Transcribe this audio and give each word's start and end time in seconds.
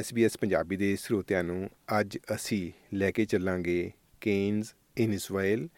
SBS 0.00 0.30
Punjabi 0.40 0.76
ਦੇ 0.76 0.96
ਸਰੋਤਿਆਂ 0.96 1.44
ਨੂੰ 1.44 1.70
ਅੱਜ 2.00 2.18
ਅਸੀਂ 2.34 2.72
ਲੈ 2.96 3.10
ਕੇ 3.10 3.24
ਚੱਲਾਂਗੇ 3.24 3.92
ਕੇਨਸ 4.20 4.74
ਇਨ 4.96 5.12
ਇਸਰਾਇਲ 5.12 5.68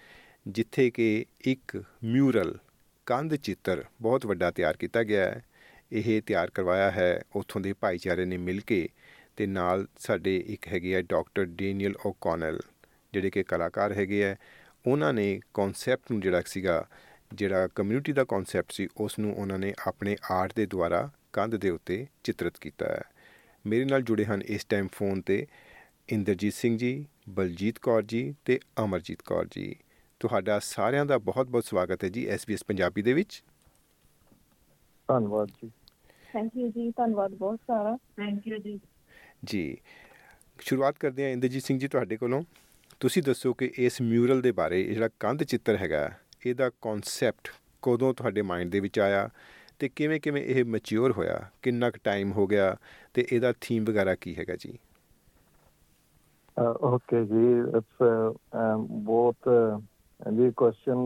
ਜਿੱਥੇ 0.49 0.91
ਕਿ 0.91 1.27
ਇੱਕ 1.41 1.85
ਮਿਊਰਲ 2.05 2.59
ਕੰਧ 3.07 3.35
ਚਿੱਤਰ 3.35 3.85
ਬਹੁਤ 4.01 4.27
ਵੱਡਾ 4.27 4.51
ਤਿਆਰ 4.51 4.77
ਕੀਤਾ 4.77 5.03
ਗਿਆ 5.03 5.25
ਹੈ। 5.25 5.45
ਇਹ 5.93 6.23
ਤਿਆਰ 6.23 6.51
ਕਰਵਾਇਆ 6.51 6.91
ਹੈ, 6.91 7.23
ਉੱਥੋਂ 7.37 7.61
ਦੇ 7.61 7.73
ਭਾਈਚਾਰੇ 7.73 8.25
ਨੇ 8.25 8.37
ਮਿਲ 8.37 8.61
ਕੇ 8.61 8.89
ਤੇ 9.37 9.47
ਨਾਲ 9.47 9.87
ਸਾਡੇ 9.99 10.45
ਇੱਕ 10.47 10.69
ਹੈਗੇ 10.69 10.97
ਆ 10.97 11.03
ਡਾਕਟਰ 11.03 11.45
ਡੈਨੀਅਲ 11.45 11.95
ਓਕਨਲ, 12.07 12.61
ਜਿਹੜੇ 13.13 13.31
ਕਿ 13.31 13.43
ਕਲਾਕਾਰ 13.43 13.93
ਹੈਗੇ 13.93 14.25
ਆ। 14.25 14.37
ਉਹਨਾਂ 14.87 15.13
ਨੇ 15.13 15.41
ਕਨਸੈਪਟ 15.55 16.13
ਨੂੰ 16.13 16.21
ਜਿਹੜਾ 16.21 16.43
ਸੀਗਾ, 16.47 16.89
ਜਿਹੜਾ 17.35 17.69
ਕਮਿਊਨਿਟੀ 17.75 18.13
ਦਾ 18.13 18.25
ਕਨਸੈਪਟ 18.25 18.73
ਸੀ, 18.73 18.89
ਉਸ 18.97 19.19
ਨੂੰ 19.19 19.37
ਉਹਨਾਂ 19.37 19.59
ਨੇ 19.59 19.75
ਆਪਣੇ 19.87 20.17
ਆਰਟ 20.31 20.53
ਦੇ 20.57 20.67
ਦੁਆਰਾ 20.67 21.11
ਕੰਧ 21.33 21.57
ਦੇ 21.57 21.71
ਉੱਤੇ 21.71 22.07
ਚਿੱਤਰਿਤ 22.25 22.59
ਕੀਤਾ 22.61 22.87
ਹੈ। 22.87 23.03
ਮੇਰੇ 23.67 23.85
ਨਾਲ 23.85 24.03
ਜੁੜੇ 24.03 24.25
ਹਨ 24.25 24.43
ਇਸ 24.43 24.65
ਟਾਈਮ 24.65 24.89
ਫੋਨ 24.93 25.21
ਤੇ 25.21 25.47
ਇੰਦਰਜੀਤ 26.09 26.53
ਸਿੰਘ 26.55 26.79
ਜੀ 26.79 27.07
ਬਲਜੀਤ 27.29 27.79
ਕੌਰ 27.79 28.03
ਜੀ 28.03 28.35
ਤੇ 28.45 28.61
ਅਮਰਜੀਤ 28.85 29.23
ਕੌਰ 29.23 29.49
ਜੀ। 29.51 29.77
ਤੁਹਾਡਾ 30.21 30.59
ਸਾਰਿਆਂ 30.59 31.07
ਦਾ 31.07 31.19
ਬਹੁਤ-ਬਹੁਤ 31.19 31.65
ਸਵਾਗਤ 31.65 32.05
ਹੈ 32.05 32.09
ਜੀ 32.09 32.31
SBS 32.31 32.59
ਪੰਜਾਬੀ 32.67 33.03
ਦੇ 33.03 33.13
ਵਿੱਚ। 33.13 33.43
ਧੰਨਵਾਦ 35.09 35.49
ਜੀ। 35.49 35.71
ਥੈਂਕ 36.33 36.53
ਯੂ 36.57 36.69
ਜੀ 36.69 36.91
ਧੰਨਵਾਦ 36.91 37.31
ਬਹੁਤ 37.31 37.61
ਸਾਰਾ। 37.67 37.97
ਥੈਂਕ 37.97 38.49
ਯੂ 38.49 38.59
ਜੀ। 38.59 38.81
ਜੀ 39.45 39.77
ਸ਼ੁਰੂਆਤ 40.61 40.99
ਕਰਦੇ 40.99 41.25
ਹਾਂ 41.25 41.31
ਇੰਦਰਜੀਤ 41.31 41.63
ਸਿੰਘ 41.63 41.79
ਜੀ 41.79 41.89
ਤੁਹਾਡੇ 41.89 42.17
ਕੋਲੋਂ। 42.17 42.43
ਤੁਸੀਂ 43.01 43.23
ਦੱਸੋ 43.23 43.53
ਕਿ 43.53 43.73
ਇਸ 43.79 44.01
ਮਿਊਰਲ 44.03 44.43
ਦੇ 44.43 44.53
ਬਾਰੇ 44.53 44.89
ਇਹ 44.89 44.95
ਜਿਹੜਾ 44.95 45.09
ਕੰਧ 45.21 45.43
ਚਿੱਤਰ 45.43 45.77
ਹੈਗਾ 45.77 46.13
ਇਹਦਾ 46.47 46.71
ਕਨਸੈਪਟ 46.71 47.49
ਕਦੋਂ 47.83 48.15
ਤੁਹਾਡੇ 48.15 48.43
ਮਾਈਂਡ 48.43 48.71
ਦੇ 48.71 48.81
ਵਿੱਚ 48.81 48.99
ਆਇਆ? 48.99 49.29
ਤੇ 49.83 49.89
ਕਿਵੇਂ 49.91 50.19
ਕਿਵੇਂ 50.21 50.43
ਇਹ 50.45 50.65
ਮੈਚੁਰ 50.67 51.13
ਹੋਇਆ? 51.13 51.39
ਕਿੰਨਾ 51.63 51.91
ਕੁ 51.91 51.99
ਟਾਈਮ 52.05 52.33
ਹੋ 52.33 52.47
ਗਿਆ? 52.47 52.77
ਤੇ 53.15 53.27
ਇਹਦਾ 53.29 53.53
ਥੀਮ 53.61 53.85
ਵਗੈਰਾ 53.85 54.15
ਕੀ 54.17 54.35
ਹੈਗਾ 54.37 54.57
ਜੀ? 54.57 54.79
ਓਕੇ 56.85 57.25
ਜੀ 57.25 57.47
ਇਟਸ 57.77 58.03
ਬਹੁਤ 59.05 59.49
ਜੀ 60.21 60.51
ਕੁਐਸਚਨ 60.57 60.97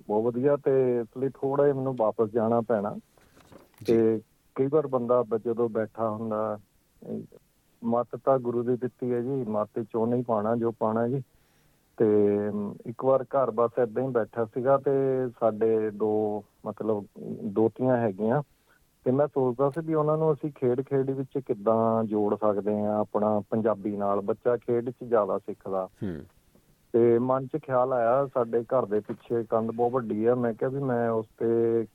ਬਹੁਤ 0.00 0.24
ਵਧੀਆ 0.24 0.56
ਤੇ 0.56 0.72
ਇਸ 1.00 1.16
ਲਈ 1.18 1.28
ਥੋੜਾ 1.34 1.64
ਜਿਹਾ 1.64 1.74
ਮੈਨੂੰ 1.74 1.94
ਵਾਪਸ 1.96 2.30
ਜਾਣਾ 2.30 2.60
ਪੈਣਾ। 2.60 2.94
ਤੇ 3.80 3.96
ਕਈ 4.56 4.66
ਵਾਰ 4.66 4.86
ਬੰਦਾ 4.86 5.22
ਜਦੋਂ 5.44 5.68
ਬੈਠਾ 5.68 6.08
ਹੁੰਦਾ 6.10 6.58
ਮਤ 7.82 8.16
ਤਾਂ 8.24 8.38
ਗੁਰੂ 8.38 8.62
ਦੀ 8.62 8.76
ਦਿੱਤੀ 8.76 9.12
ਹੈ 9.12 9.20
ਜੀ 9.20 9.42
ਮਤ 9.48 9.80
ਚੋਂ 9.82 10.06
ਨਹੀਂ 10.06 10.24
ਪਾਣਾ 10.24 10.54
ਜੋ 10.56 10.72
ਪਾਣਾ 10.72 11.06
ਜੀ। 11.08 11.22
ਤੇ 11.98 12.06
ਇੱਕ 12.86 13.04
ਵਾਰ 13.04 13.24
ਘਰ 13.30 13.50
ਬਸ 13.54 13.78
ਇਦਾਂ 13.78 14.02
ਹੀ 14.02 14.08
ਬੈਠਾ 14.12 14.44
ਸੀਗਾ 14.46 14.76
ਤੇ 14.78 14.90
ਸਾਡੇ 15.40 15.90
ਦੋ 15.96 16.10
ਮਤਲਬ 16.66 17.04
ਦੋਤੀਆਂ 17.52 17.96
ਹੈਗੀਆਂ 17.96 18.42
ਤੇ 19.06 19.10
ਮੈਂ 19.12 19.26
ਸੋਚਦਾ 19.28 19.68
ਸੀ 19.70 19.80
ਵੀ 19.80 19.94
ਉਹਨਾਂ 19.94 20.16
ਨੂੰ 20.18 20.32
ਅਸੀਂ 20.32 20.50
ਖੇਡ 20.54 20.80
ਖੇਡ 20.82 21.10
ਵਿੱਚ 21.10 21.38
ਕਿੱਦਾਂ 21.38 22.04
ਜੋੜ 22.04 22.34
ਸਕਦੇ 22.36 22.78
ਆ 22.82 22.94
ਆਪਣਾ 23.00 23.38
ਪੰਜਾਬੀ 23.50 23.96
ਨਾਲ 23.96 24.20
ਬੱਚਾ 24.24 24.56
ਖੇਡ 24.56 24.90
'ਚ 24.90 25.04
ਜ਼ਿਆਦਾ 25.04 25.38
ਸਿੱਖਦਾ। 25.38 25.88
ਤੇ 26.94 27.18
ਮਨ 27.20 27.46
'ਚ 27.46 27.56
ਖਿਆਲ 27.62 27.92
ਆਇਆ 27.92 28.26
ਸਾਡੇ 28.26 28.62
ਘਰ 28.64 28.84
ਦੇ 28.86 29.00
ਪਿੱਛੇ 29.00 29.42
ਕੰਧ 29.44 29.70
ਬਹੁਤ 29.70 29.92
ਵੱਡੀ 29.92 30.24
ਆ 30.24 30.34
ਮੈਂ 30.34 30.52
ਕਿਹਾ 30.54 30.70
ਵੀ 30.70 30.80
ਮੈਂ 30.82 31.08
ਉਸ 31.10 31.26
ਤੇ 31.36 31.86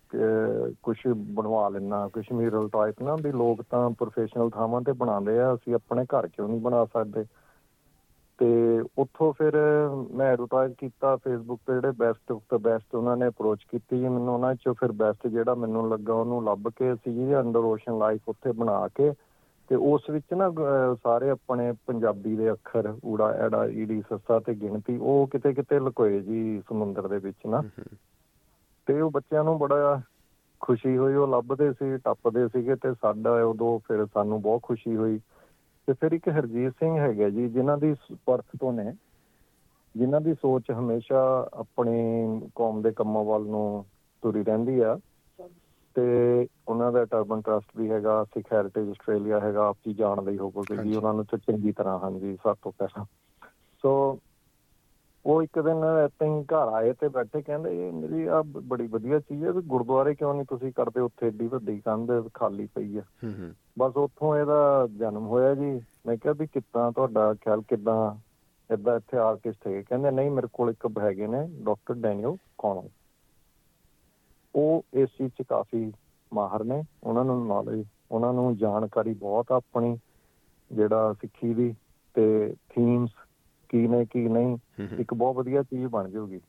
ਕੁਝ 0.84 0.98
ਬਣਵਾ 1.08 1.68
ਲੈਣਾ 1.70 2.08
ਕੁਝ 2.14 2.26
ਮਿਊਰਲ 2.32 2.68
ਟਾਈਪ 2.70 3.02
ਨਾ 3.02 3.16
ਵੀ 3.16 3.32
ਲੋਕ 3.34 3.62
ਤਾਂ 3.70 3.90
ਪ੍ਰੋਫੈਸ਼ਨਲ 4.00 4.50
ਥਾਵਾਂ 4.50 4.82
ਤੇ 4.82 4.92
ਬਣਾਉਂਦੇ 4.96 5.40
ਆ 5.40 5.54
ਅਸੀਂ 5.56 5.76
ਆਪਣੇ 5.76 6.06
ਘਰ 6.10 6.28
ਕਿਉਂ 6.28 6.48
ਨਹੀਂ 6.50 6.60
ਬਣਾ 6.62 6.86
ਸਕਦੇ? 6.86 7.26
ਤੇ 8.40 8.80
ਉੱਥੋਂ 8.98 9.34
ਫਿਰ 9.34 9.54
ਮੈਂ 10.12 10.28
ਐਡਵਰਟਾਈਜ਼ 10.28 10.74
ਕੀਤਾ 10.78 11.16
ਫੇਸਬੁੱਕ 11.16 11.62
ਤੇ 11.68 11.74
ਜਿਹੜੇ 11.74 11.92
ਬੈਸਟ 11.92 12.32
ਆਫ 12.32 12.42
ਦਾ 12.52 12.58
ਬੈਸਟ 12.58 12.96
ਉਹਨਾਂ 12.96 13.18
ਨੇ 13.18 13.28
ਅਪਰੋਚ 13.28 13.64
ਕੀਤੀ 13.72 13.96
ਮੈਨੂੰ 14.10 14.34
ਉਹਨਾਂ 14.34 14.56
ਚੋਂ 14.56 14.74
ਫਿਰ 14.74 14.92
ਬੈਸਟ 14.92 15.28
ਜਿਹੜਾ 15.28 15.56
ਮੈਨੂੰ 15.56 15.90
ਲੱਗਾ 15.90 16.14
ਉਹਨੂੰ 16.14 16.44
ਲੱਭ 16.44 16.70
ਕੇ 16.76 16.94
ਅਸੀਂ 16.94 17.14
ਜੀ 17.14 17.36
ਅੰਡਰ 17.36 17.60
ਓਸ਼ਨ 17.60 17.98
ਲਾਈਫ 17.98 18.22
ਉੱਥੇ 18.28 18.52
ਬਣਾ 18.52 18.88
ਕੇ 18.96 19.12
ਤੇ 19.70 19.76
ਉਸ 19.76 20.10
ਵਿੱਚ 20.10 20.34
ਨਾ 20.34 20.54
ਸਾਰੇ 21.04 21.30
ਆਪਣੇ 21.30 21.74
ਪੰਜਾਬੀ 21.88 22.36
ਦੇ 22.36 22.52
ਅੱਖਰ 22.52 22.94
ਊੜਾ 23.06 23.32
ਐੜਾ 23.32 23.66
ਈੜੀ 23.66 24.02
ਸੱਸਾ 24.02 24.40
ਤੇ 24.40 24.54
ਗਿਣਤੀ 24.54 24.98
ਉਹ 24.98 25.28
ਕਿਤੇ 25.28 25.54
ਕਿਤੇ 25.54 25.80
ਲੁਕੋਏ 25.80 26.20
ਜੀ 26.20 26.62
ਸਮੁੰਦਰ 26.70 27.08
ਦੇ 27.08 27.18
ਵਿੱਚ 27.18 27.38
ਨਾ। 27.48 27.62
ਤੇ 28.88 29.02
ਉਹ 29.02 29.12
ਬੱਚਿਆਂ 29.12 29.44
ਨੂੰ 29.44 29.60
ਬੜਾ 29.60 30.02
ਖੁਸ਼ੀ 30.60 30.98
ਹੋਈ 30.98 31.14
ਉਹ 31.14 31.28
ਲੱਭਦੇ 31.28 31.74
ਸੀ 31.74 31.98
ਟੱਪਦੇ 31.98 32.48
ਸੀਗੇ 32.48 32.76
ਤੇ 32.76 32.94
ਸਾਡਾ 32.94 33.32
ਉਦੋਂ 33.32 33.80
ਫਿਰ 33.80 34.06
ਸਾਨੂੰ 34.06 34.42
ਬਹੁਤ 34.42 34.62
ਖੁਸ਼ੀ 34.62 34.96
ਹੋਈ। 34.96 35.20
ਤੇ 35.90 35.94
ਫਿਰ 35.96 36.12
ਇੱਕ 36.12 36.28
ਹਰਜੀਤ 36.30 36.74
ਸਿੰਘ 36.76 36.98
ਹੈਗਾ 36.98 37.30
ਜੀ 37.32 37.48
ਜਿਨ੍ਹਾਂ 37.50 37.78
ਦੀ 37.78 37.94
ਪਰਥ 38.26 38.56
ਤੋਂ 38.60 38.74
ਨੇ। 38.74 38.92
ਜਿਨ੍ਹਾਂ 39.96 40.20
ਦੀ 40.22 40.34
ਸੋਚ 40.36 40.70
ਹਮੇਸ਼ਾ 40.72 41.20
ਆਪਣੀ 41.56 42.00
ਕੌਮ 42.56 42.82
ਦੇ 42.82 42.92
ਕੰਮਾਂ 42.94 43.24
ਵੱਲ 43.26 43.46
ਨੂੰ 43.48 43.64
ਤੁਰੀ 44.24 44.44
ਰਹਿੰਦੀ 44.44 44.80
ਆ। 44.82 44.98
ਤੇ 45.96 46.04
ਉਹਨਾਂ 46.68 46.92
ਦਾ 46.92 47.04
ਟਰਬਨ 47.06 47.42
ਟਰਸਟ 47.42 47.76
ਵੀ 47.76 47.90
ਹੈਗਾ 47.92 48.24
ਸਿੱਖ 48.26 48.52
ਹੈਰੀਟੇਜ 48.54 48.90
ਆਸਟ੍ਰੇਲੀਆ 48.90 49.40
ਹੈਗਾ 49.40 49.68
ਆਪ 49.68 49.78
ਜੀ 49.86 49.94
ਜਾਣਦੇ 49.94 50.32
ਹੀ 50.32 50.38
ਹੋਵੋਗੇ 50.38 50.78
ਜੀ 50.80 50.94
ਉਹਨਾਂ 50.94 51.14
ਨੂੰ 51.14 51.26
ਚੰਗੀ 51.38 51.72
ਤਰ੍ਹਾਂ 51.74 51.98
ਹਾਂਜੀ 52.00 52.36
ਸਭ 52.44 52.56
ਤੋਂ 52.62 52.72
ਪਹਿਲਾਂ। 52.74 53.06
ਸੋ 53.84 53.92
ਉਹ 55.26 55.42
ਇੱਕ 55.44 55.60
ਦਿਨ 55.60 55.84
ਇੱਥੇ 56.06 56.26
ਹੀ 56.26 56.44
ਘਰ 56.44 56.68
ਆਏ 56.74 56.94
ਤੇ 56.94 57.08
ਬੈਠੇ 57.08 57.42
ਕਹਿੰਦੇ 57.42 57.88
ਇਹ 57.88 57.92
ਮੇਰੀ 57.94 58.26
ਆ 58.26 58.42
ਬੜੀ 58.46 58.88
ਵਧੀਆ 58.88 59.20
ਚੀਜ਼ 59.20 59.44
ਹੈ 59.44 59.52
ਵੀ 59.52 59.62
ਗੁਰਦੁਆਰੇ 59.62 60.14
ਕਿਉਂ 60.16 60.34
ਨਹੀਂ 60.34 60.46
ਤੁਸੀਂ 60.46 60.72
ਕਰਦੇ? 60.74 61.02
ਉੱਥੇ 61.02 61.28
ਏਡੀ 61.28 61.48
ਵੱਡੀ 61.48 61.80
ਕੰਧ 61.86 62.12
ਖਾਲੀ 62.34 62.68
ਪਈ 62.76 62.98
ਆ। 62.98 63.02
ਬਸ 63.80 63.98
ਉੱਥੋਂ 63.98 64.36
ਇਹਦਾ 64.38 64.88
ਜਨਮ 64.98 65.28
ਹੋਇਆ 65.28 65.54
ਜੀ। 65.56 65.82
ਮੈਂ 66.08 66.18
ਕਿਹਾ 66.18 66.34
ਵੀ 66.34 66.48
ਕਿੱਦਾਂ 66.48 66.92
ਤੁਹਾਡਾ 66.92 67.34
ਖਿਆਲ 67.34 67.62
ਕਿੱਦਾਂ 67.62 68.16
ਇਦਾਂ 68.70 68.96
ਇੱਥੇ 68.96 69.18
ਆਰਟਿਸਟ 69.18 69.68
ਹੈ 69.68 69.82
ਕਹਿੰਦੇ 69.82 70.12
ਨਹੀਂ 70.12 70.32
ਮੇਰੇ 70.32 70.48
ਕੋਲ 70.54 70.70
ਇੱਕ 70.70 70.88
ਹੈਗੇ 71.00 71.28
ਨੇ 71.28 71.48
ਡਾਕਟਰ 71.64 71.94
ਡੈਨੀਅਲ 71.94 72.36
ਕੌਣ। 72.58 72.88
ਉਹ 74.56 74.86
ਇਸ 74.94 75.10
ਚੀਜ਼ 75.10 75.32
'ਚ 75.32 75.42
ਕਾਫੀ 75.50 75.92
ਮਾਹਰ 76.34 76.64
ਨੇ। 76.64 76.84
ਉਹਨਾਂ 77.04 77.26
ਨੂੰ 77.26 77.48
ਨੌਲੇਜ 77.48 77.86
ਉਹਨਾਂ 78.12 78.34
ਨੂੰ 78.34 78.58
ਜਾਣਕਾਰੀ 78.58 79.14
ਬਹੁਤ 79.14 79.52
ਆਪਣੀ 79.52 79.98
ਜਿਹੜਾ 80.72 81.14
ਸਿੱਖੀ 81.14 81.54
ਦੀ 81.54 81.76
ਤੇ 82.16 82.54
ਥੀਮਸ 82.70 83.10
ਕੀ 83.70 83.88
ਨੇ 83.88 84.06
ਕੀ 84.06 84.28
ਨਹੀਂ 84.28 84.58
ਇੱਕ 85.00 85.14
ਬਹੁਤ 85.14 85.36
ਵਧੀਆ 85.36 85.64
ਚੀਜ਼ 85.64 85.86
ਬਣ 85.88 86.10
ਜਾਊਗੀ। 86.10 86.40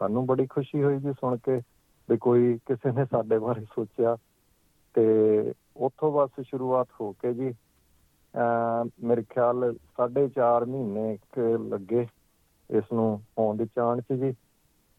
ਸਾਨੂੰ 0.00 0.26
ਬੜੀ 0.26 0.46
ਖੁਸ਼ੀ 0.46 0.82
ਹੋਈ 0.82 0.98
ਜੀ 0.98 1.12
ਸੁਣ 1.12 1.36
ਕੇ 1.36 1.60
ਵੀ 2.08 2.16
ਕੋਈ 2.16 2.58
ਕਿਸੇ 2.66 2.92
ਨੇ 2.92 3.04
ਸਾਡੇ 3.04 3.38
ਬਾਰੇ 3.38 3.64
ਸੋਚਿਆ। 3.64 4.16
ਤੇ 4.94 5.04
ਉੱਥੋਂ 5.76 6.12
ਬਸ 6.12 6.44
ਸ਼ੁਰੂਆਤ 6.46 6.88
ਹੋ 7.00 7.12
ਕੇ 7.12 7.32
ਜੀ 7.34 7.52
ਮੇਰੇ 9.04 9.22
ਖਿਆਲ 9.22 9.74
4.5 9.96 10.64
ਮਹੀਨੇ 10.66 11.12
ਇੱਕ 11.14 11.38
ਲੱਗੇ 11.70 12.06
ਇਸ 12.70 12.84
ਨੂੰ 12.92 13.08
ਹੋਣ 13.38 13.56
ਦੀ 13.56 13.66
ਚਾਣ 13.66 14.00
ਚ 14.00 14.12
ਜੀ। 14.12 14.34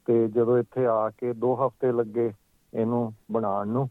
ਤੇ 0.07 0.28
ਜਦੋਂ 0.28 0.57
ਇੱਥੇ 0.57 0.86
ਆ 0.86 1.09
ਕੇ 1.09 1.34
2 1.34 1.53
ਹਫ਼ਤੇ 1.56 1.91
ਲੱਗੇ 1.91 2.31
ਇਹਨੂੰ 2.74 3.12
ਬਣਾਉਣ 3.31 3.68
ਨੂੰ 3.68 3.90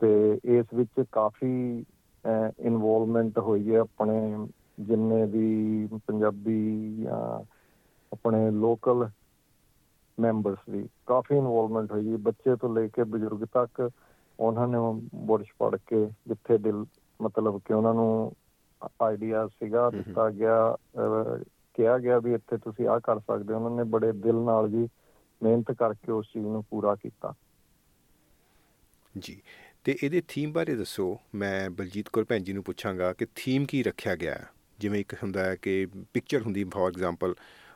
ਤੇ 0.00 0.40
ਇਸ 0.44 0.66
ਵਿੱਚ 0.74 1.04
ਕਾਫੀ 1.12 1.84
ਇਨਵੋਲਵਮੈਂਟ 2.60 3.38
ਹੋਈ 3.38 3.74
ਹੈ 3.74 3.80
ਆਪਣੇ 3.80 4.18
ਜਿੰਨੇ 4.78 5.24
ਵੀ 5.26 5.88
ਪੰਜਾਬੀ 6.06 7.06
ਆਪਣੇ 8.12 8.50
ਲੋਕਲ 8.50 9.08
ਮੈਂਬਰਸ 10.18 10.58
ਦੀ 10.70 10.88
ਕਾਫੀ 11.06 11.36
ਇਨਵੋਲਵਮੈਂਟ 11.36 11.92
ਹੋਈ 11.92 12.12
ਹੈ। 12.12 12.16
ਬੱਚੇ 12.16 12.56
ਤੋਂ 12.56 12.74
ਲੈ 12.74 12.86
ਕੇ 12.88 13.04
ਬਜ਼ੁਰਗ 13.04 13.44
ਤੱਕ 13.44 13.90
ਉਹਨਾਂ 14.40 14.68
ਨੇ 14.68 14.78
ਬੁਰਸ਼ 15.26 15.52
ਪੜ 15.58 15.76
ਕੇ 15.86 16.04
ਜਿੱਥੇ 16.28 16.58
ਦਿਲ 16.58 16.84
ਮਤਲਬ 17.20 17.60
ਕਿ 17.64 17.74
ਉਹਨਾਂ 17.74 17.94
ਨੂੰ 17.94 18.32
ਆਈਡੀਆ 19.02 19.46
ਸੀਗਾ 19.46 19.90
ਦਿੱਤਾ 19.90 20.28
ਗਿਆ 20.30 20.76
ਕਿਹਾ 21.74 21.98
ਗਿਆ 21.98 22.18
ਵੀ 22.18 22.34
ਇੱਥੇ 22.34 22.56
ਤੁਸੀਂ 22.56 22.86
ਆਹ 22.88 23.00
ਕਰ 23.00 23.18
ਸਕਦੇ 23.20 23.54
ਹੋ। 23.54 23.58
ਉਹਨਾਂ 23.58 23.70
ਨੇ 23.70 23.90
ਬੜੇ 23.90 24.12
ਦਿਲ 24.12 24.34
ਨਾਲ 24.34 24.68
ਜੀ 24.70 24.88
ਮਿਹਨਤ 25.42 25.72
ਕਰਕੇ 25.72 26.12
ਉਸ 26.12 26.26
ਚੀਜ਼ 26.26 26.46
ਨੂੰ 26.46 26.64
ਪੂਰਾ 26.64 26.94
ਕੀਤਾ। 26.94 27.32
ਜੀ। 29.14 29.40
ਤੇ 29.84 29.96
ਇਹਦੇ 30.02 30.22
ਥੀਮ 30.28 30.52
ਬਾਰੇ 30.52 30.74
ਦੱਸੋ। 30.74 31.16
ਮੈਂ 31.34 31.70
ਬਲਜੀਤ 31.70 32.08
ਕੌਰ 32.08 32.24
ਭੈਣ 32.28 32.42
ਜੀ 32.42 32.52
ਨੂੰ 32.52 32.62
ਪੁੱਛਾਂਗਾ 32.64 33.12
ਕਿ 33.12 33.26
ਥੀਮ 33.36 33.64
ਕੀ 33.64 33.82
ਰੱਖਿਆ 33.82 34.16
ਗਿਆ 34.16 34.36
ਜਿਵੇਂ 34.78 35.00
ਇੱਕ 35.00 35.14
ਹੁੰਦਾ 35.22 35.44
ਹੈ 35.44 35.56
ਕਿ 35.62 35.86
ਪਿਕਚਰ 36.12 36.42
ਹੁੰਦੀ 36.42 36.64
ਫੋਰ 36.64 36.88
ਐਗਜ਼ਾਮਪਲ 36.88 37.34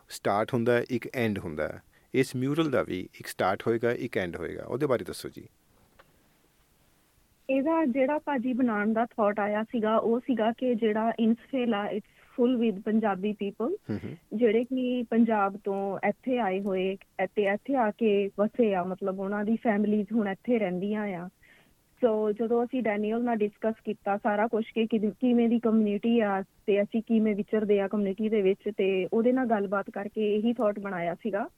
ਸਟਾਰਟ 0.09 0.55
ਹੁੰਦਾ 0.55 0.73
ਹੈ 0.73 0.85
ਇੱਕ 0.91 1.09
ਐਂਡ 1.15 1.39
ਹੁੰਦਾ 1.39 1.69
ਹੈ। 1.69 1.83
ਇਸ 2.15 2.37
ਮਿਊਰਲ 2.37 2.71
ਦਾ 2.71 2.83
ਵੀ 2.83 3.01
ਇੱਕ 3.01 3.27
ਸਟਾਰਟ 3.27 3.63
ਹੋਏਗਾ 3.67 3.93
ਇੱਕ 3.93 4.19
ਐਂਡ 4.19 4.37
ਹੋਏਗਾ। 4.37 4.65
ਉਹਦੇ 4.65 4.87
ਬਾਰੇ 4.87 5.05
ਦੱਸੋ 5.05 5.29
ਜੀ। 5.29 5.49
ਇਹਦਾ 7.51 7.85
ਜਿਹੜਾ 7.85 8.19
ਭਾਜੀ 8.19 8.53
ਬਣਾਉਣ 8.53 8.93
ਦਾ 8.93 9.05
ਥਾਟ 9.07 9.41
ਆਇਆ 9.41 9.63
ਸੀਗਾ 9.63 9.97
ਉਹ 9.97 10.21
ਸੀਗਾ 10.21 10.53
ਕਿ 10.53 10.75
ਜਿਹੜਾ 10.75 11.13
ਇਨਸਫੇਲ 11.19 11.75
ਆ 11.75 11.89
it's 11.89 12.09
full 12.37 12.57
with 12.57 12.81
Punjabi 12.81 13.33
people 13.33 13.77
ਜਿਹੜੇ 14.35 14.65
ਕਿ 14.65 15.03
ਪੰਜਾਬ 15.03 15.57
ਤੋਂ 15.65 15.99
ਇੱਥੇ 16.09 16.39
ਆਏ 16.39 16.61
ਹੋਏ 16.61 16.97
ਇੱਥੇ 17.23 17.43
ਇੱਥੇ 17.43 17.77
ਆ 17.77 17.91
ਕੇ 17.91 18.31
ਵਸੇ 18.39 18.75
ਆ 18.75 18.85
ਮਤਲਬ 18.85 19.21
ਉਹਨਾਂ 19.21 19.45
ਦੀ 19.45 19.57
ਫੈਮਿਲੀਜ਼ 19.57 20.13
ਹੁਣ 20.13 20.29
ਇੱਥੇ 20.29 20.59
ਰਹਿੰਦੀਆਂ 20.59 21.07
ਆ। 21.07 21.29
ਸੋ 22.03 22.33
ਜਦੋਂ 22.33 22.65
ਅਸੀਂ 22.65 22.83
ਡੈਨੀਅਲ 22.83 23.25
ਨਾਲ 23.25 23.37
ਡਿਸਕਸ 23.37 23.75
ਕੀਤਾ 23.85 24.17
ਸਾਰਾ 24.17 24.47
ਕੁਝ 24.47 24.65
ਕਿ 24.75 24.87
ਕਿਵੇਂ 24.87 25.49
ਦੀ 25.49 25.59
ਕਮਿਊਨਿਟੀ 25.59 26.21
ਆ 26.21 26.43
ਤੇ 26.67 26.83
ਅਸੀਂ 26.83 27.03
ਕਿਵੇਂ 27.03 27.35
ਵਿਚਰਦੇ 27.35 27.81
ਆ 27.81 27.89
ਕਮਿਊਨਿਟੀ 27.89 28.29
ਦੇ 28.29 28.43
ਵਿੱਚ 28.43 28.71
ਤੇ 28.77 29.09
ਉਹਦੇ 29.13 29.33
ਨਾਲ 29.33 29.47
ਗੱਲਬਾਤ 29.47 29.91
ਕਰਕੇ 29.91 30.35
ਇਹੀ 30.37 30.53
ਥਾਟ 30.53 30.79
ਬਣਾਇਆ 30.79 31.15
ਸੀਗਾ 31.15 31.49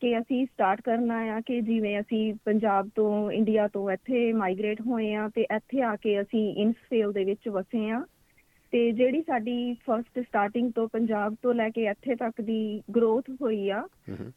ਕਿ 0.00 0.18
ਅਸੀਂ 0.18 0.46
ਸਟਾਰਟ 0.46 0.80
ਕਰਨਾ 0.80 1.18
ਆ 1.36 1.40
ਕਿ 1.40 1.60
ਜਿਵੇਂ 1.60 2.00
ਅਸੀਂ 2.00 2.34
ਪੰਜਾਬ 2.44 2.88
ਤੋਂ 2.94 3.30
ਇੰਡੀਆ 3.32 3.68
ਤੋਂ 3.68 3.90
ਇੱਥੇ 3.90 4.32
ਮਾਈਗ੍ਰੇਟ 4.32 4.80
ਹੋਏ 4.80 5.14
ਆ 5.14 5.28
ਤੇ 5.34 5.42
ਇੱਥੇ 5.42 5.82
ਆ 5.82 5.96
ਕੇ 5.96 6.20
ਅਸੀਂ 6.20 6.54
ਇਨਸਫੇਲ 6.54 7.12
ਦੇ 7.12 7.24
ਵਿੱਚ 7.24 7.48
ਵਸੇ 7.48 7.90
ਆ। 7.90 8.04
ਤੇ 8.74 8.90
ਜਿਹੜੀ 8.92 9.20
ਸਾਡੀ 9.22 9.74
ਫਰਸਟ 9.74 10.18
ਸਟਾਰਟਿੰਗ 10.20 10.72
ਤੋਂ 10.72 10.88
ਪੰਜਾਬ 10.88 11.34
ਤੋਂ 11.42 11.52
ਲੈ 11.54 11.68
ਕੇ 11.70 11.84
ਇੱਥੇ 11.84 12.14
ਤੱਕ 12.14 12.40
ਦੀ 12.40 12.82
ਗਰੋਥ 12.96 13.30
ਹੋਈ 13.42 13.68
ਆ 13.70 13.80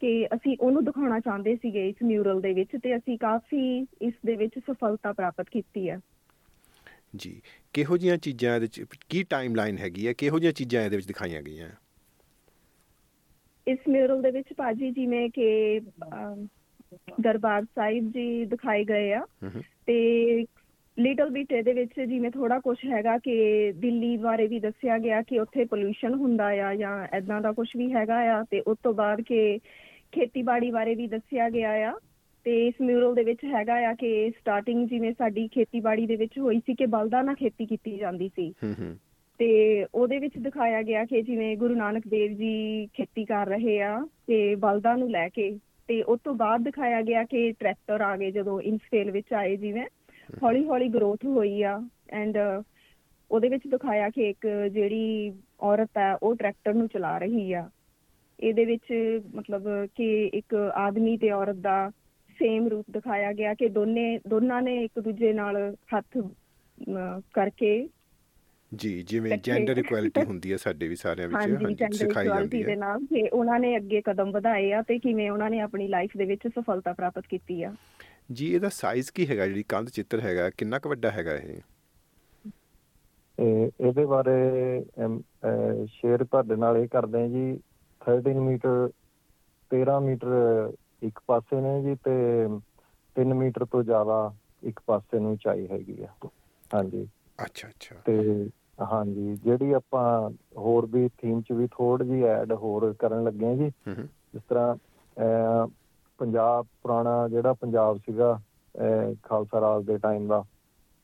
ਕਿ 0.00 0.26
ਅਸੀਂ 0.26 0.56
ਉਹਨੂੰ 0.60 0.84
ਦਿਖਾਉਣਾ 0.84 1.18
ਚਾਹੁੰਦੇ 1.20 1.54
ਸੀਗੇ 1.56 1.88
ਇਸ 1.88 2.02
ਮਿਊਰਲ 2.02 2.40
ਦੇ 2.40 2.52
ਵਿੱਚ 2.52 2.76
ਤੇ 2.82 2.96
ਅਸੀਂ 2.96 3.18
ਕਾਫੀ 3.18 3.86
ਇਸ 4.02 4.14
ਦੇ 4.26 4.36
ਵਿੱਚ 4.36 4.58
ਸਫਲਤਾ 4.58 5.12
ਪ੍ਰਾਪਤ 5.12 5.48
ਕੀਤੀ 5.50 5.88
ਆ। 5.88 5.98
ਜੀ 7.16 7.40
ਕਿਹੋ 7.72 7.96
ਜੀਆਂ 7.96 8.16
ਚੀਜ਼ਾਂ 8.18 8.54
ਇਹਦੇ 8.54 8.66
ਚ 8.66 8.84
ਕੀ 9.08 9.22
ਟਾਈਮਲਾਈਨ 9.22 9.78
ਹੈਗੀ 9.78 10.06
ਹੈ 10.06 10.12
ਕਿਹੋ 10.12 10.38
ਜੀਆਂ 10.38 10.52
ਚੀਜ਼ਾਂ 10.52 10.82
ਇਹਦੇ 10.84 10.96
ਵਿੱਚ 10.96 11.06
ਦਿਖਾਈਆਂ 11.06 11.42
ਗਈਆਂ? 11.42 11.68
ਇਸ 13.66 13.78
ਮਿਊਰਲ 13.88 14.22
ਦੇ 14.22 14.30
ਵਿੱਚ 14.30 14.52
ਭਾਜੀ 14.56 14.90
ਜਿਵੇਂ 14.90 15.28
ਕਿ 15.30 15.80
ਦਰਬਾਰ 17.20 17.64
ਸਾਹਿਬ 17.64 18.10
ਜੀ 18.12 18.44
ਦਿਖਾਏ 18.44 18.84
ਗਏ 18.84 19.12
ਆ 19.12 19.24
ਤੇ 19.86 19.98
ਲਿਟਲ 20.98 21.30
ਬਿਟ 21.30 21.52
ਇਹਦੇ 21.52 21.72
ਵਿੱਚ 21.72 22.00
ਜਿਵੇਂ 22.00 22.30
ਥੋੜਾ 22.30 22.58
ਕੁਝ 22.60 22.76
ਹੈਗਾ 22.86 23.18
ਕਿ 23.18 23.72
ਦਿੱਲੀ 23.72 24.16
ਬਾਰੇ 24.16 24.46
ਵੀ 24.46 24.60
ਦੱਸਿਆ 24.60 24.98
ਗਿਆ 24.98 25.22
ਕਿ 25.22 25.38
ਉੱਥੇ 25.38 25.64
ਪੋਲੂਸ਼ਨ 25.64 26.14
ਹੁੰਦਾ 26.14 26.44
ਆ 26.44 26.74
ਜਾਂ 26.74 27.06
ਐਦਾਂ 27.12 27.40
ਦਾ 27.40 27.52
ਕੁਝ 27.52 27.68
ਵੀ 27.76 27.92
ਹੈਗਾ 27.92 28.38
ਆ 28.38 28.44
ਤੇ 28.50 28.60
ਉਸ 28.60 28.78
ਤੋਂ 28.82 28.94
ਬਾਅਦ 28.94 29.20
ਕਿ 29.20 29.58
ਖੇਤੀਬਾੜੀ 30.12 30.70
ਬਾਰੇ 30.70 30.94
ਵੀ 30.94 31.06
ਦੱਸਿਆ 31.06 31.50
ਗਿਆ 31.50 31.70
ਆ 31.70 31.92
ਤੇ 32.44 32.66
ਇਸ 32.66 32.74
ਮਿਊਰਲ 32.80 33.14
ਦੇ 33.14 33.24
ਵਿੱਚ 33.24 33.44
ਹੈਗਾ 33.44 33.74
ਆ 33.90 33.94
ਕਿ 33.94 34.30
ਸਟਾਰਟਿੰਗ 34.30 34.88
ਜਿਵੇਂ 34.88 35.12
ਸਾਡੀ 35.18 35.48
ਖੇਤੀਬਾੜੀ 35.48 36.06
ਦੇ 36.06 36.16
ਵਿੱਚ 36.16 36.38
ਹੋਈ 36.38 36.58
ਸੀ 36.58 36.74
ਕਿ 36.74 36.86
ਬਲਦਾਂ 36.86 37.24
ਨਾਲ 37.24 37.34
ਖੇਤੀ 37.34 37.66
ਕੀਤੀ 37.66 37.96
ਜਾਂਦੀ 37.96 38.30
ਸੀ। 38.36 38.52
ਤੇ 39.38 39.86
ਉਹਦੇ 39.94 40.18
ਵਿੱਚ 40.18 40.38
ਦਿਖਾਇਆ 40.38 40.82
ਗਿਆ 40.82 41.04
ਕਿ 41.04 41.22
ਜਿਵੇਂ 41.22 41.56
ਗੁਰੂ 41.56 41.74
ਨਾਨਕ 41.74 42.08
ਦੇਵ 42.08 42.32
ਜੀ 42.32 42.86
ਖੇਤੀ 42.86 43.24
ਕਰ 43.24 43.46
ਰਹੇ 43.46 43.82
ਆ 43.82 44.06
ਤੇ 44.26 44.54
ਬਲਦਾਂ 44.54 44.96
ਨੂੰ 44.98 45.10
ਲੈ 45.10 45.28
ਕੇ 45.28 45.58
ਤੇ 45.88 46.02
ਉਸ 46.02 46.20
ਤੋਂ 46.24 46.34
ਬਾਅਦ 46.34 46.64
ਦਿਖਾਇਆ 46.64 47.02
ਗਿਆ 47.02 47.24
ਕਿ 47.24 47.52
ਟਰੈਕਟਰ 47.52 48.00
ਆ 48.00 48.16
ਗਏ 48.16 48.30
ਜਦੋਂ 48.30 48.60
ਇਨਸਟੇਲ 48.60 49.10
ਵਿੱਚ 49.10 49.32
ਆਏ 49.32 49.56
ਜਿਵੇਂ। 49.56 49.86
ਹੌਲੀ 50.42 50.64
ਹੌਲੀ 50.64 50.88
ਗਰੋਥ 50.88 51.24
ਹੋਈ 51.24 51.62
ਆ 51.62 51.80
ਐਂਡ 52.10 52.36
ਉਹਦੇ 53.30 53.48
ਵਿੱਚ 53.48 53.66
ਦਿਖਾਇਆ 53.68 54.10
ਕਿ 54.10 54.28
ਇੱਕ 54.30 54.46
ਜਿਹੜੀ 54.72 55.32
ਔਰਤ 55.60 55.98
ਹੈ 55.98 56.14
ਉਹ 56.14 56.34
ਟਰੈਕਟਰ 56.36 56.74
ਨੂੰ 56.74 56.88
ਚਲਾ 56.88 57.18
ਰਹੀ 57.18 57.52
ਆ। 57.52 57.68
ਇਹਦੇ 58.38 58.64
ਵਿੱਚ 58.64 58.92
ਮਤਲਬ 59.34 59.68
ਕਿ 59.94 60.26
ਇੱਕ 60.34 60.54
ਆਦਮੀ 60.54 61.16
ਤੇ 61.16 61.30
ਔਰਤ 61.30 61.56
ਦਾ 61.56 61.90
ਸੇਮ 62.38 62.68
ਰੂਪ 62.68 62.84
ਦਿਖਾਇਆ 62.90 63.32
ਗਿਆ 63.32 63.54
ਕਿ 63.54 63.68
ਦੋਨੇ 63.68 64.18
ਦੋਨਾਂ 64.28 64.62
ਨੇ 64.62 64.84
ਇੱਕ 64.84 65.00
ਦੂਜੇ 65.00 65.32
ਨਾਲ 65.32 65.76
ਹੱਥ 65.94 66.18
ਕਰਕੇ 67.32 67.88
ਜੀ 68.74 69.02
ਜਿਵੇਂ 69.02 69.38
ਜੈਂਡਰ 69.38 69.78
ਇਕੁਐਲਿਟੀ 69.78 70.22
ਹੁੰਦੀ 70.24 70.52
ਹੈ 70.52 70.56
ਸਾਡੇ 70.56 70.88
ਵੀ 70.88 70.96
ਸਾਰਿਆਂ 70.96 71.28
ਵਿੱਚ 71.28 71.36
ਹਾਂਜੀ 71.36 71.96
ਸਿਖਾਈ 71.98 72.26
ਜਾਂਦੀ 72.26 72.62
ਦੇ 72.64 72.70
ਹੈ 72.70 72.76
ਨਾਲ 72.76 73.04
ਤੇ 73.04 73.28
ਉਹਨਾਂ 73.28 73.58
ਨੇ 73.60 73.76
ਅੱਗੇ 73.76 74.00
ਕਦਮ 74.00 74.30
ਵਧਾਏ 74.30 74.72
ਆ 74.72 74.82
ਤੇ 74.82 74.98
ਕਿਵੇਂ 74.98 75.30
ਉਹਨਾਂ 75.30 75.50
ਨੇ 75.50 75.60
ਆਪਣੀ 75.60 75.88
ਲਾਈਫ 75.88 76.16
ਦੇ 76.16 76.24
ਵਿੱਚ 76.24 76.46
ਸਫਲਤਾ 76.48 76.92
ਪ੍ਰਾਪਤ 76.92 77.26
ਕੀਤੀ 77.26 77.62
ਆ। 77.62 77.74
ਜੀ 78.28 78.46
ਇਹਦਾ 78.48 78.68
ਸਾਈਜ਼ 78.70 79.10
ਕੀ 79.12 79.26
ਹੈਗਾ 79.26 79.46
ਜਿਹੜੀ 79.46 79.62
ਕੰਧ 79.64 79.88
ਚਿੱਤਰ 79.90 80.20
ਹੈਗਾ? 80.20 80.48
ਕਿੰਨਾ 80.50 80.78
ਕੁ 80.78 80.88
ਵੱਡਾ 80.88 81.10
ਹੈਗਾ 81.10 81.34
ਇਹ? 81.36 81.60
ਇਹ 83.38 83.70
ਇਹਦੇ 83.80 84.04
ਬਾਰੇ 84.06 84.34
ਸ਼ੇਅਰ 85.88 86.24
ਤੁਹਾਡੇ 86.24 86.56
ਨਾਲ 86.56 86.76
ਇਹ 86.76 86.88
ਕਰਦੇ 86.88 87.20
ਹਾਂ 87.20 87.28
ਜੀ 87.28 87.58
13 88.00 88.40
ਮੀਟਰ 88.40 88.88
13 89.70 89.98
ਮੀਟਰ 90.00 90.72
ਇੱਕ 91.02 91.20
ਪਾਸੇ 91.26 91.60
ਨੇ 91.60 91.80
ਜੀ 91.82 91.94
ਤੇ 92.00 92.16
3 93.16 93.34
ਮੀਟਰ 93.36 93.64
ਤੋਂ 93.66 93.82
ਜ਼ਿਆਦਾ 93.84 94.18
ਇੱਕ 94.62 94.80
ਪਾਸੇ 94.86 95.18
ਨੂੰ 95.18 95.32
ਉਚਾਈ 95.32 95.66
ਹੈਗੀ 95.68 96.02
ਆ। 96.02 96.14
ਹਾਂਜੀ। 96.70 97.06
ਅੱਛਾ 97.38 97.68
ਅੱਛਾ। 97.68 98.02
ਤੇ 98.06 98.14
ਹਾਂਜੀ 98.82 99.34
ਜਿਹੜੀ 99.36 99.72
ਆਪਾਂ 99.72 100.30
ਹੋਰ 100.58 100.86
ਵੀ 100.86 101.08
ਥੀਮ 101.18 101.40
ਚ 101.42 101.52
ਵੀ 101.52 101.66
ਥੋੜੀ 101.70 102.04
ਜੀ 102.06 102.22
ਐਡ 102.26 102.52
ਹੋਰ 102.54 102.92
ਕਰਨ 102.98 103.24
ਲੱਗੇ 103.24 103.46
ਹਾਂ 103.46 103.54
ਜੀ। 103.56 103.70
ਜਿਸ 104.28 104.42
ਤਰ੍ਹਾਂ 104.48 104.76
ਪੰਜਾਬ 106.18 106.66
ਪੁਰਾਣਾ 106.82 107.28
ਜਿਹੜਾ 107.28 107.52
ਪੰਜਾਬ 107.52 107.98
ਸੀਗਾ 107.98 108.40
ਖਾਲਸਾ 109.22 109.60
ਰਾਜ 109.60 109.84
ਦੇ 109.84 109.98
ਟਾਈਮ 109.98 110.28
ਦਾ 110.28 110.44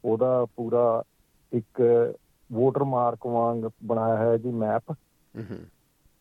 ਉਹਦਾ 0.04 0.46
ਪੂਰਾ 0.56 1.02
ਇੱਕ 1.52 1.82
ਵੋਟਰ 2.50 2.84
ਮਾਰਕ 2.84 3.26
ਵਾਂਗ 3.26 3.64
ਬਣਾਇਆ 3.84 4.16
ਹੈ 4.16 4.36
ਜੀ 4.36 4.50
ਮੈਪ 4.50 4.92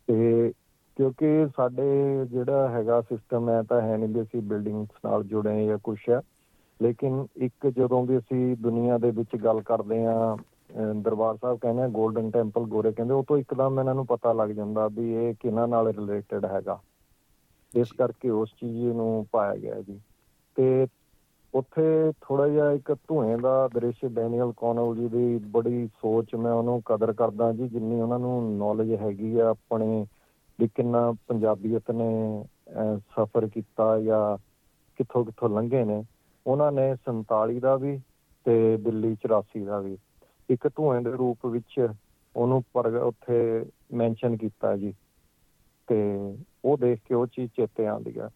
ਤੇ 0.07 0.51
ਕਿਉਂਕਿ 0.98 1.48
ਸਾਡੇ 1.57 2.25
ਜਿਹੜਾ 2.25 2.68
ਹੈਗਾ 2.69 3.01
ਸਿਸਟਮ 3.01 3.50
ਹੈ 3.50 3.62
ਤਾਂ 3.63 3.81
ਹੈ 3.81 3.98
ਨਹੀਂ 3.98 4.10
ਵੀ 4.10 4.22
ਅਸੀਂ 4.22 4.42
ਬਿਲਡਿੰਗਸ 4.42 5.06
ਨਾਲ 5.06 5.24
ਜੁੜੇ 5.24 5.66
ਜਾਂ 5.68 5.78
ਕੁਛ 5.84 6.10
ਹੈ। 6.10 6.22
ਲੇਕਿਨ 6.81 7.28
ਇੱਕ 7.36 7.68
ਜਦੋਂ 7.68 8.06
ਵੀ 8.06 8.18
ਅਸੀਂ 8.18 8.56
ਦੁਨੀਆ 8.57 8.98
ਦੇ 8.98 9.12
ਵਿੱਚ 9.12 9.36
ਗੱਲ 9.36 9.62
ਕਰਦੇ 9.62 10.06
ਆ 10.06 10.38
ਦਰਬਾਰ 10.96 11.38
ਸਾਹਿਬ 11.38 11.57
ਕਹਿੰਦੇ 11.57 11.81
ਆ 11.81 11.86
골ਡਨ 11.86 12.31
ਟੈਂਪਲ 12.31 12.62
ਗੋਰੇ 12.62 12.92
ਕਹਿੰਦੇ 12.92 13.13
ਉਹ 13.13 13.24
ਤੋਂ 13.28 13.38
ਇੱਕਦਮ 13.38 13.80
ਇਹਨਾਂ 13.80 13.96
ਨੂੰ 13.96 14.06
ਪਤਾ 14.06 14.34
ਲੱਗ 14.34 14.50
ਜਾਂਦਾ 14.50 14.88
ਵੀ 14.88 15.13
ਇਹ 15.16 15.34
ਕਿਹਨਾਂ 15.39 15.68
ਨਾਲ 15.68 15.88
ਰਿਲੇਟਡ 15.88 16.46
ਹੈਗਾ। 16.46 16.80
ਇਸ 17.75 17.92
ਕਰਕੇ 17.92 18.30
ਉਸ 18.30 18.50
ਚੀਜ਼ 18.50 18.86
ਨੂੰ 18.86 19.28
ਪਾਇਆ 19.31 19.56
ਗਿਆ 19.56 19.81
ਜੀ। 19.81 20.00
ਤੇ 20.56 20.88
ਉੱਥੇ 21.54 22.12
ਥੋੜਾ 22.22 22.48
ਜਿਹਾ 22.48 22.72
ਇੱਕ 22.72 22.94
ਧੂਏ 22.94 23.36
ਦਾ 23.36 23.70
ਦ੍ਰਿਸ਼ 23.74 24.06
ਡੈਨੀਅਲ 24.06 24.54
ਕੌਨਲ 24.58 24.96
ਜੀ 24.96 25.08
ਦੀ 25.08 25.38
ਬੜੀ 25.38 25.88
ਸੋਚ 25.88 26.36
ਮੈਂ 26.36 26.52
ਉਹਨੂੰ 26.52 26.81
ਕਦਰ 26.86 27.14
ਕਰਦਾ 27.14 27.52
ਜੀ, 27.54 27.68
ਜਿੰਨੀ 27.68 28.02
ਉਹਨਾਂ 28.02 28.20
ਨੂੰ 28.20 28.58
ਨੌਲੇਜ 28.58 28.94
ਹੈਗੀ 28.94 29.40
ਆ 29.40 29.50
ਆਪਣੇ 29.50 30.06
ਵੀ 30.60 30.70
ਕਿੰਨਾ 30.75 31.14
ਪੰਜਾਬੀਅਤ 31.28 31.92
ਨੇ 31.92 32.44
ਸਫ਼ਰ 33.00 33.48
ਕੀਤਾ 33.48 34.00
ਜਾਂ 34.00 34.38
ਕਿੱਥੋਂ 34.96 35.25
ਕਿੱਥੋਂ 35.25 35.50
ਲੰਘੇ 35.50 35.84
ਨੇ। 35.84 36.04
ਉਹਨਾਂ 36.48 36.72
ਨੇ 36.72 36.96
47 36.96 37.60
ਦਾ 37.60 37.75
ਵੀ 37.75 38.00
ਤੇ 38.46 38.78
ਦਿੱਲੀ 38.78 39.16
84 39.16 39.66
ਦਾ 39.66 39.80
ਵੀ। 39.80 39.98
ਇੱਕ 40.50 40.68
ਧੂਏ 40.68 41.04
ਦੇ 41.04 41.12
ਰੂਪ 41.12 41.46
ਵਿੱਚ 41.46 41.88
ਉਹਨੂੰ 42.36 42.64
ਪਰ 42.74 42.86
ਉੱਥੇ 42.86 43.66
ਮੈਂਸ਼ਨ 43.94 44.38
ਕੀਤਾ 44.38 44.78
ਜੀ। 44.78 44.94
ਤੇ 45.88 45.97
ਉਹ 46.63 46.77
ਦੇਖ 46.77 47.00
ਕੇ 47.03 47.13
ਉਹ 47.15 47.25
ਚੀਜ਼ 47.27 47.51
ਚੇਤੇ 47.56 47.88
ਆਉਂਦੀ 47.88 48.18
ਆ। 48.19 48.30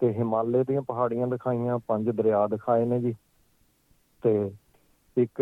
ਤੇ 0.00 0.12
ਹਿਮਾਲੇ 0.14 0.62
ਦੀਆਂ 0.64 0.82
ਪਹਾੜੀਆਂ 0.82 1.26
ਦਿਖਾਈਆਂ 1.26 1.78
ਪੰਜ 1.88 2.10
ਦਰਿਆ 2.10 2.46
ਦਿਖਾਏ 2.48 2.84
ਨੇ 2.84 3.00
ਜੀ। 3.00 3.14
ਤੇ 4.22 4.30
ਇੱਕ 5.16 5.40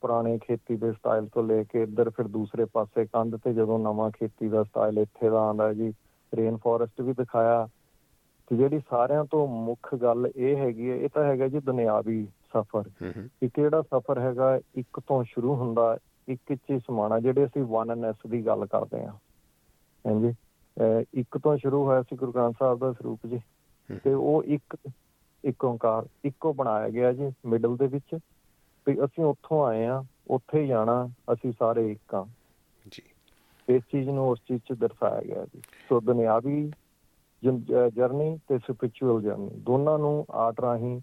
ਪੁਰਾਣੇ 0.00 0.36
ਖੇਤੀ 0.38 0.76
ਦੇ 0.76 0.92
ਸਟਾਈਲ 0.92 1.28
ਤੋਂ 1.28 1.42
ਲੈ 1.42 1.62
ਕੇ 1.64 1.82
ਇੱਧਰ 1.82 2.10
ਫਿਰ 2.10 2.28
ਦੂਸਰੇ 2.28 2.64
ਪਾਸੇ 2.72 3.06
ਕੰਧ 3.06 3.36
ਤੇ 3.36 3.52
ਜਦੋਂ 3.54 3.78
ਨਵਾਂ 3.78 4.10
ਖੇਤੀ 4.10 4.48
ਦਾ 4.48 4.62
ਸਟਾਈਲ 4.64 4.98
ਇੱਥੇ 4.98 5.30
ਦਾ 5.30 5.40
ਆਂਦਾ 5.48 5.72
ਜੀ 5.72 5.92
ਰੇਨ 6.32 6.56
ਫੋਰੈਸਟ 6.56 7.00
ਵੀ 7.00 7.12
ਦਿਖਾਇਆ। 7.14 7.66
ਤੇ 8.48 8.56
ਜਿਹੜੀ 8.56 8.78
ਸਾਰਿਆਂ 8.80 9.24
ਤੋਂ 9.24 9.46
ਮੁੱਖ 9.48 9.94
ਗੱਲ 9.94 10.30
ਇਹ 10.36 10.56
ਹੈਗੀ 10.56 10.90
ਹੈ 10.90 10.96
ਇਹ 10.96 11.08
ਤਾਂ 11.08 11.24
ਹੈਗਾ 11.24 11.48
ਜੀ 11.48 11.60
ਦੁਨਿਆਵੀ 11.60 12.24
ਸਫ਼ਰ। 12.52 12.88
ਕਿ 13.40 13.48
ਕਿਹੜਾ 13.48 13.80
ਸਫ਼ਰ 13.84 14.18
ਹੈਗਾ 14.18 14.54
ਇੱਕ 14.74 15.00
ਤੋਂ 15.00 15.22
ਸ਼ੁਰੂ 15.24 15.54
ਹੁੰਦਾ 15.56 15.96
ਇੱਕ 16.28 16.52
ਚ 16.54 16.78
ਸਮਾਣਾ 16.78 17.18
ਜਿਹੜੇ 17.20 17.44
ਅਸੀਂ 17.46 17.62
ਵਨਨੈਸ 17.66 18.26
ਦੀ 18.26 18.44
ਗੱਲ 18.46 18.66
ਕਰਦੇ 18.66 19.04
ਹਾਂ 19.04 19.12
ਹਾਂਜੀ? 20.04 20.32
ਇੱਕ 21.14 21.38
ਤੋਂ 21.38 21.56
ਸ਼ੁਰੂ 21.56 21.84
ਹੋਇਆ 21.84 22.02
ਸੀ 22.02 22.16
ਗੁਰੂ 22.16 22.32
ਗ੍ਰੰਥ 22.32 22.56
ਸਾਹਿਬ 22.58 22.78
ਦਾ 22.78 22.92
ਸਰੂਪ 22.92 23.26
ਜੀ। 23.26 23.40
ਤੇ 24.04 24.12
ਉਹ 24.12 24.44
ਇੱਕ 24.44 24.76
ਇੱਕ 25.44 25.64
ਓੰਕਾਰ 25.64 26.06
ਇੱਕੋ 26.24 26.52
ਬਣਾਇਆ 26.52 26.88
ਗਿਆ 26.88 27.12
ਜੀ 27.12 27.30
ਮਿਡਲ 27.46 27.76
ਦੇ 27.76 27.86
ਵਿੱਚ। 27.86 28.18
ਤੇ 28.86 28.94
ਅਸੀਂ 29.04 29.24
ਉੱਥੋਂ 29.24 29.64
ਆਏ 29.66 29.84
ਆ 29.86 30.02
ਉੱਥੇ 30.30 30.62
ਹੀ 30.62 30.66
ਜਾਣਾ 30.66 31.08
ਅਸੀਂ 31.32 31.52
ਸਾਰੇ 31.58 31.90
ਇੱਕ 31.92 32.14
ਆ 32.14 32.26
ਜੀ। 32.88 33.02
ਇਸ 33.68 33.82
ਚੀਜ਼ 33.92 34.08
ਨੂੰ 34.08 34.28
ਉਸ 34.30 34.38
ਚੀਜ਼ 34.48 34.60
'ਚ 34.60 34.78
ਦਰਸਾਇਆ 34.78 35.20
ਗਿਆ 35.20 35.44
ਜੀ। 35.44 35.60
ਸੋ 35.88 36.00
ਦੁਨਿਆਵੀ 36.00 36.70
ਜਰਨੀ 37.96 38.38
ਤੇ 38.48 38.58
ਸਪਿਰਚੁਅਲ 38.58 39.22
ਜਰਨੀ 39.22 39.48
ਦੋਨਾਂ 39.60 39.98
ਨੂੰ 39.98 40.24
ਆਰਟ 40.30 40.60
ਰਾਹੀਂ 40.60 41.00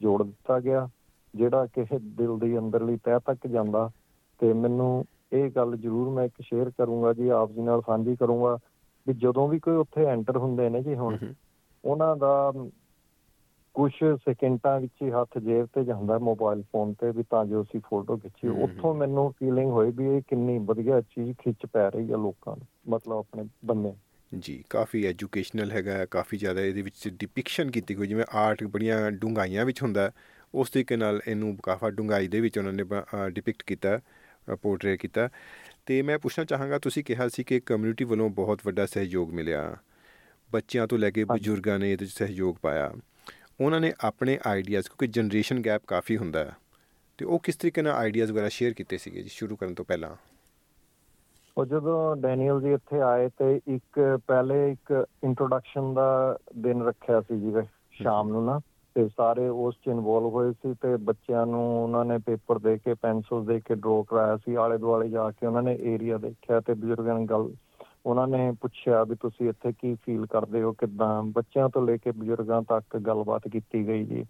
ਜੋੜ 0.00 0.22
ਦਿੱਤਾ 0.22 0.60
ਗਿਆ 0.60 0.88
ਜਿਹੜਾ 1.34 1.66
ਕਿਸੇ 1.66 1.98
ਦਿਲ 1.98 2.38
ਦੀ 2.38 2.58
ਅੰਦਰਲੀ 2.58 2.96
ਤਹਿ 2.96 3.20
ਤੱਕ 3.26 3.46
ਜਾਂਦਾ। 3.46 3.90
ਤੇ 4.40 4.52
ਮੈਨੂੰ 4.52 5.04
ਇਹ 5.32 5.50
ਗੱਲ 5.50 5.76
ਜ਼ਰੂਰ 5.76 6.08
ਮੈਂ 6.10 6.24
ਇੱਕ 6.24 6.40
ਸ਼ੇਅਰ 6.40 6.70
ਕਰੂੰਗਾ 6.70 7.12
ਜੀ 7.12 7.28
ਆਪ 7.28 7.50
ਜੀ 7.50 7.60
ਨਾਲ 7.60 7.82
ਸਾਂਝੀ 7.86 8.16
ਕਰੂੰਗਾ 8.16 8.58
ਵੀ 9.10 9.18
ਜਦੋਂ 9.18 9.48
ਵੀ 9.48 9.58
ਕੋਈ 9.58 9.76
ਉੱਥੇ 9.76 10.04
ਐਂਟਰ 10.06 10.36
ਹੁੰਦੇ 10.36 10.68
ਨੇ 10.68 10.82
ਜੀ 10.82 10.94
ਹੁਣ 10.94 11.14
ਹੂੰ 11.14 11.18
ਹੂੰ 11.22 11.34
ਉਹਨਾਂ 11.84 12.16
ਦਾ 12.16 12.52
ਕੁਝ 13.74 13.92
ਸੈਕਿੰਡਾਂ 14.02 14.80
ਵਿੱਚ 14.80 15.02
ਹੀ 15.02 15.10
ਹੱਥ 15.10 15.38
ਜੇਬ 15.38 15.66
ਤੇ 15.66 15.84
ਜਾਂਦਾ 15.84 16.18
ਮੋਬਾਈਲ 16.18 16.62
ਫੋਨ 16.62 16.92
ਤੇ 16.92 17.10
ਵੀ 17.10 17.22
ਤਾਂ 17.30 17.44
ਜੋ 17.46 17.62
ਅਸੀਂ 17.62 17.80
ਫੋਟੋ 17.80 18.16
ਖਿੱਚੀ। 18.16 18.48
ਉੱਥੋਂ 18.48 18.94
ਮੈਨੂੰ 18.94 19.32
ਫੀਲਿੰਗ 19.32 19.70
ਹੋਈ 19.70 19.90
ਵੀ 19.90 20.06
ਇਹ 20.16 20.22
ਕਿੰਨੀ 20.28 20.58
ਵਧੀਆ 20.58 21.00
ਚੀਜ਼ 21.00 21.36
ਖਿੱਚ 21.38 21.66
ਪੈ 21.66 21.88
ਰਹੀ 21.90 22.12
ਆ 22.12 22.16
ਲੋਕਾਂ 22.16 22.56
ਨੂੰ 22.56 22.66
ਮਤਲਬ 22.88 23.18
ਆਪਣੇ 23.18 23.44
ਬੰਦੇ 23.64 23.92
ਜੀ 24.32 24.62
ਕਾਫੀ 24.70 25.04
ਐਜੂਕੇਸ਼ਨਲ 25.06 25.70
ਹੈਗਾ 25.70 25.92
ਹੈ, 25.92 26.06
ਕਾਫੀ 26.06 26.36
ਜ਼ਿਆਦਾ 26.36 26.60
ਇਹਦੇ 26.60 26.82
ਵਿੱਚ 26.82 27.08
ਡਿਪਿਕਸ਼ਨ 27.08 27.70
ਕੀਤੀ 27.70 27.94
ਕੋਈ 27.94 28.06
ਜਿਵੇਂ 28.06 28.24
ਆਰਟ 28.34 28.64
ਬੜੀਆਂ 28.64 29.10
ਡੂੰਘਾਈਆਂ 29.10 29.64
ਵਿੱਚ 29.64 29.82
ਹੁੰਦਾ 29.82 30.02
ਹੈ, 30.02 30.12
ਉਸ 30.54 30.70
ਤਰੀਕੇ 30.70 30.96
ਨਾਲ 30.96 31.20
ਇਹਨੂੰ 31.26 31.56
ਕਾਫਾ 31.62 31.90
ਡੂੰਘਾਈ 31.90 32.28
ਦੇ 32.28 32.40
ਵਿੱਚ 32.40 32.58
ਉਹਨਾਂ 32.58 32.72
ਨੇ 32.72 32.84
ਡਿਪਿਕਟ 33.30 33.62
ਕੀਤਾ 33.62 34.00
ਪੋਰਟਰੇ 34.62 34.96
ਕੀਤਾ। 34.96 35.28
ਤੇ 35.86 36.02
ਮੈਂ 36.02 36.18
ਪੁੱਛਣਾ 36.18 36.44
ਚਾਹਾਂਗਾ 36.44 36.78
ਤੁਸੀਂ 36.78 37.04
ਕਿਹਾ 37.04 37.28
ਸੀ 37.28 37.44
ਕਿ 37.44 37.60
ਕਮਿਊਨਿਟੀ 37.60 38.04
ਵੱਲੋਂ 38.04 38.30
ਬਹੁਤ 38.30 38.60
ਵੱਡਾ 38.66 38.86
ਸਹਿਯੋਗ 38.86 39.30
ਮਿਲਿਆ। 39.30 39.76
ਬੱਚਿਆਂ 40.52 40.86
ਤੋਂ 40.86 40.98
ਲੈ 40.98 41.10
ਕੇ। 41.10 41.24
ਬਜ਼ੁਰਗਾਂ 41.24 41.78
ਨੇ 41.78 41.92
ਇਹਦੇ 41.92 42.04
ਵਿੱਚ 42.04 42.14
ਸਹਿਯੋਗ 42.14 42.56
ਪਾਇਆ। 42.62 42.92
ਉਹਨਾਂ 43.60 43.80
ਨੇ 43.80 43.92
ਆਪਣੇ 44.00 44.38
ਆਈਡੀਆਜ਼ 44.46 44.86
ਕਿਉਂਕਿ 44.86 45.06
ਜਨਰੇਸ਼ਨ 45.06 45.62
ਗੈਪ 45.64 45.82
ਕਾਫੀ 45.86 46.16
ਹੁੰਦਾ 46.16 46.44
ਹੈ। 46.44 46.52
ਤੇ 47.18 47.24
ਉਹ 47.24 47.38
ਕਿਸ 47.38 47.56
ਤਰੀਕੇ 47.56 47.82
ਨਾਲ 47.82 47.92
ਆਈਡੀਆਜ਼ 47.92 48.32
ਵਗੈਰਾ 48.32 48.48
ਸ਼ੇਅਰ 48.48 48.74
ਕੀਤੇ 48.74 48.98
ਸੀਗੇ 48.98 49.22
ਜੀ 49.22 49.28
ਸ਼ੁਰੂ 49.28 49.56
ਕਰਨ 49.56 49.74
ਤੋਂ 49.74 49.84
ਪਹਿਲਾਂ? 49.84 50.16
ਉਹ 51.58 51.66
ਜਦੋਂ 51.66 52.16
ਡੈਨੀਅਲ 52.16 52.62
ਜੀ 52.62 52.72
ਇੱਥੇ 52.72 53.00
ਆਏ 53.00 53.28
ਤੇ 53.28 53.60
ਇੱਕ 53.68 54.18
ਪਹਿਲੇ 54.26 54.72
ਇੱਕ 54.72 55.06
ਇੰਟਰੋਡਕਸ਼ਨ 55.24 55.94
ਦਾ 55.94 56.38
ਦਿਨ 56.56 56.82
ਰੱਖਿਆ 56.82 57.20
ਸੀ 57.20 57.40
ਜੀ 57.40 57.52
ਸ਼ਾਮ 57.92 58.28
ਨੂੰ 58.28 58.46
ਨਾ। 58.46 58.60
ਤੇ 58.96 59.06
ਸਾਰੇ 59.08 59.48
ਉਸ 59.48 59.74
ਚ 59.84 59.88
ਇਨਵੋਲਵ 59.88 60.28
ਹੋਏ 60.34 60.52
ਸੀ 60.52 60.74
ਤੇ 60.82 60.96
ਬੱਚਿਆਂ 61.08 61.46
ਨੂੰ 61.46 61.62
ਉਹਨਾਂ 61.82 62.04
ਨੇ 62.04 62.18
ਪੇਪਰ 62.26 62.58
ਦੇ 62.58 62.76
ਕੇ 62.84 62.94
ਪੈਨਸਲ 63.02 63.44
ਦੇ 63.44 63.60
ਕੇ 63.66 63.74
ਡਰਾ 63.74 64.02
ਕਰਾਇਆ 64.08 64.36
ਸੀ। 64.36 64.54
ਆਲੇ 64.54 64.78
ਦੁਆਲੇ 64.78 65.08
ਜਾ 65.08 65.30
ਕੇ 65.30 65.46
ਉਹਨਾਂ 65.46 65.62
ਨੇ 65.62 65.76
ਏਰੀਆ 65.94 66.18
ਦੇਖਿਆ 66.18 66.60
ਤੇ 66.60 66.74
ਬਜ਼ੁਰਗਾਂ 66.74 67.14
ਨਾਲ 67.14 67.26
ਗੱਲ 67.26 67.50
ਉਹਨਾਂ 68.06 68.26
ਨੇ 68.28 68.50
ਪੁੱਛਿਆ 68.60 69.02
ਵੀ 69.04 69.14
ਤੁਸੀਂ 69.20 69.48
ਇੱਥੇ 69.48 69.72
ਕੀ 69.72 69.94
ਫੀਲ 70.04 70.26
ਕਰਦੇ 70.26 70.62
ਹੋ 70.62 70.72
ਕਿਦਾਂ? 70.72 71.22
ਬੱਚਿਆਂ 71.22 71.68
ਤੋਂ 71.68 71.82
ਲੈ 71.86 71.96
ਕੇ 71.96 72.10
ਬਜ਼ੁਰਗਾਂ 72.10 72.60
ਤੱਕ 72.68 72.96
ਗੱਲਬਾਤ 73.06 73.48
ਕੀਤੀ 73.48 73.86
ਗਈ 73.86 74.04
ਜੀ। 74.04 74.24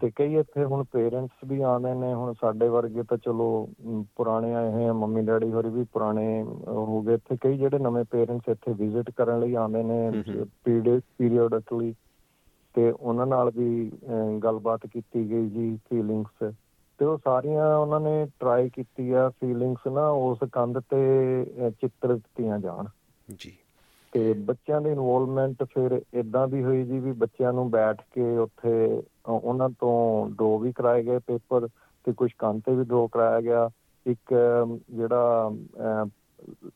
ਤੇ 0.00 0.10
ਕਈ 0.16 0.36
ਇੱਥੇ 0.36 0.64
ਹੁਣ 0.64 0.84
ਪੇਰੈਂਟਸ 0.92 1.44
ਵੀ 1.48 1.60
ਆਉਂਦੇ 1.62 1.92
ਨੇ। 1.94 2.12
ਹੁਣ 2.14 2.32
ਸਾਡੇ 2.40 2.68
ਵਰਗੇ 2.68 3.02
ਤਾਂ 3.08 3.18
ਚਲੋ 3.18 3.68
ਪੁਰਾਣੇ 4.16 4.54
ਆਏ 4.54 4.70
ਹੋਏ 4.72 4.86
ਆ 4.86 4.92
ਮੰਮੀ 4.92 5.22
ਡੈਡੀ 5.22 5.50
ਹੋਰੀ 5.52 5.68
ਵੀ 5.70 5.84
ਪੁਰਾਣੇ 5.92 6.42
ਹੋ 6.68 7.00
ਗਏ 7.02 7.14
ਇੱਥੇ। 7.14 7.36
ਕਈ 7.40 7.58
ਜਿਹੜੇ 7.58 7.78
ਨਵੇਂ 7.78 8.04
ਪੇਰੈਂਟਸ 8.10 8.48
ਇੱਥੇ 8.48 8.72
ਵਿਜ਼ਿਟ 8.78 9.10
ਕਰਨ 9.10 9.40
ਲਈ 9.40 9.54
ਆਉਂਦੇ 9.54 9.82
ਨੇ। 9.82 10.10
ਪੀਰੀਅਡਕਲੀ 10.64 11.94
ਤੇ 12.74 12.90
ਉਹਨਾਂ 12.90 13.26
ਨਾਲ 13.26 13.50
ਵੀ 13.56 13.90
ਗੱਲਬਾਤ 14.42 14.86
ਕੀਤੀ 14.86 15.30
ਗਈ 15.30 15.48
ਜੀ 15.48 15.76
ਫੀਲਿੰਗਸ 15.90 16.52
ਤੇ 16.98 17.04
ਉਹ 17.04 17.18
ਸਾਰੀਆਂ 17.18 17.66
ਉਹਨਾਂ 17.76 18.00
ਨੇ 18.00 18.26
ਟਰਾਈ 18.40 18.70
ਕੀਤੀ 18.70 19.10
ਆ 19.12 19.28
ਫੀਲਿੰਗਸ 19.30 19.86
ਨਾ 19.86 20.08
ਉਸ 20.10 20.38
ਕੰਧ 20.52 20.78
ਤੇ 20.90 21.00
ਚਿੱਤਰ 21.70 22.12
ਦਿੱਤੀਆਂ 22.14 22.58
ਜਾਣ। 22.58 22.86
ਜੀ। 23.28 23.56
ਤੇ 24.12 24.32
ਬੱਚਿਆਂ 24.38 24.80
ਦੀ 24.80 24.90
ਇਨਵੋਲਵਮੈਂਟ 24.90 25.62
ਫਿਰ 25.64 26.00
ਇਦਾਂ 26.14 26.46
ਵੀ 26.48 26.62
ਹੋਈ 26.64 26.84
ਜੀ 26.84 26.98
ਵੀ 26.98 27.12
ਬੱਚਿਆਂ 27.12 27.52
ਨੂੰ 27.52 27.70
ਬੈਠ 27.70 28.02
ਕੇ 28.10 28.36
ਉੱਥੇ 28.36 29.02
ਉਹਨਾਂ 29.28 29.68
ਤੋਂ 29.70 30.28
ਡਰੋ 30.30 30.58
ਵੀ 30.58 30.72
ਕਰਾਏ 30.72 31.02
ਗਏ 31.02 31.18
ਪੇਪਰ 31.18 31.68
ਤੇ 32.04 32.12
ਕੁਝ 32.12 32.30
ਕੰਨ 32.38 32.60
ਤੇ 32.60 32.74
ਵੀ 32.74 32.84
ਡਰੋ 32.84 33.06
ਕਰਾਇਆ 33.08 33.40
ਗਿਆ। 33.40 33.68
ਇੱਕ 34.06 34.34
ਜਿਹੜਾ 34.90 35.50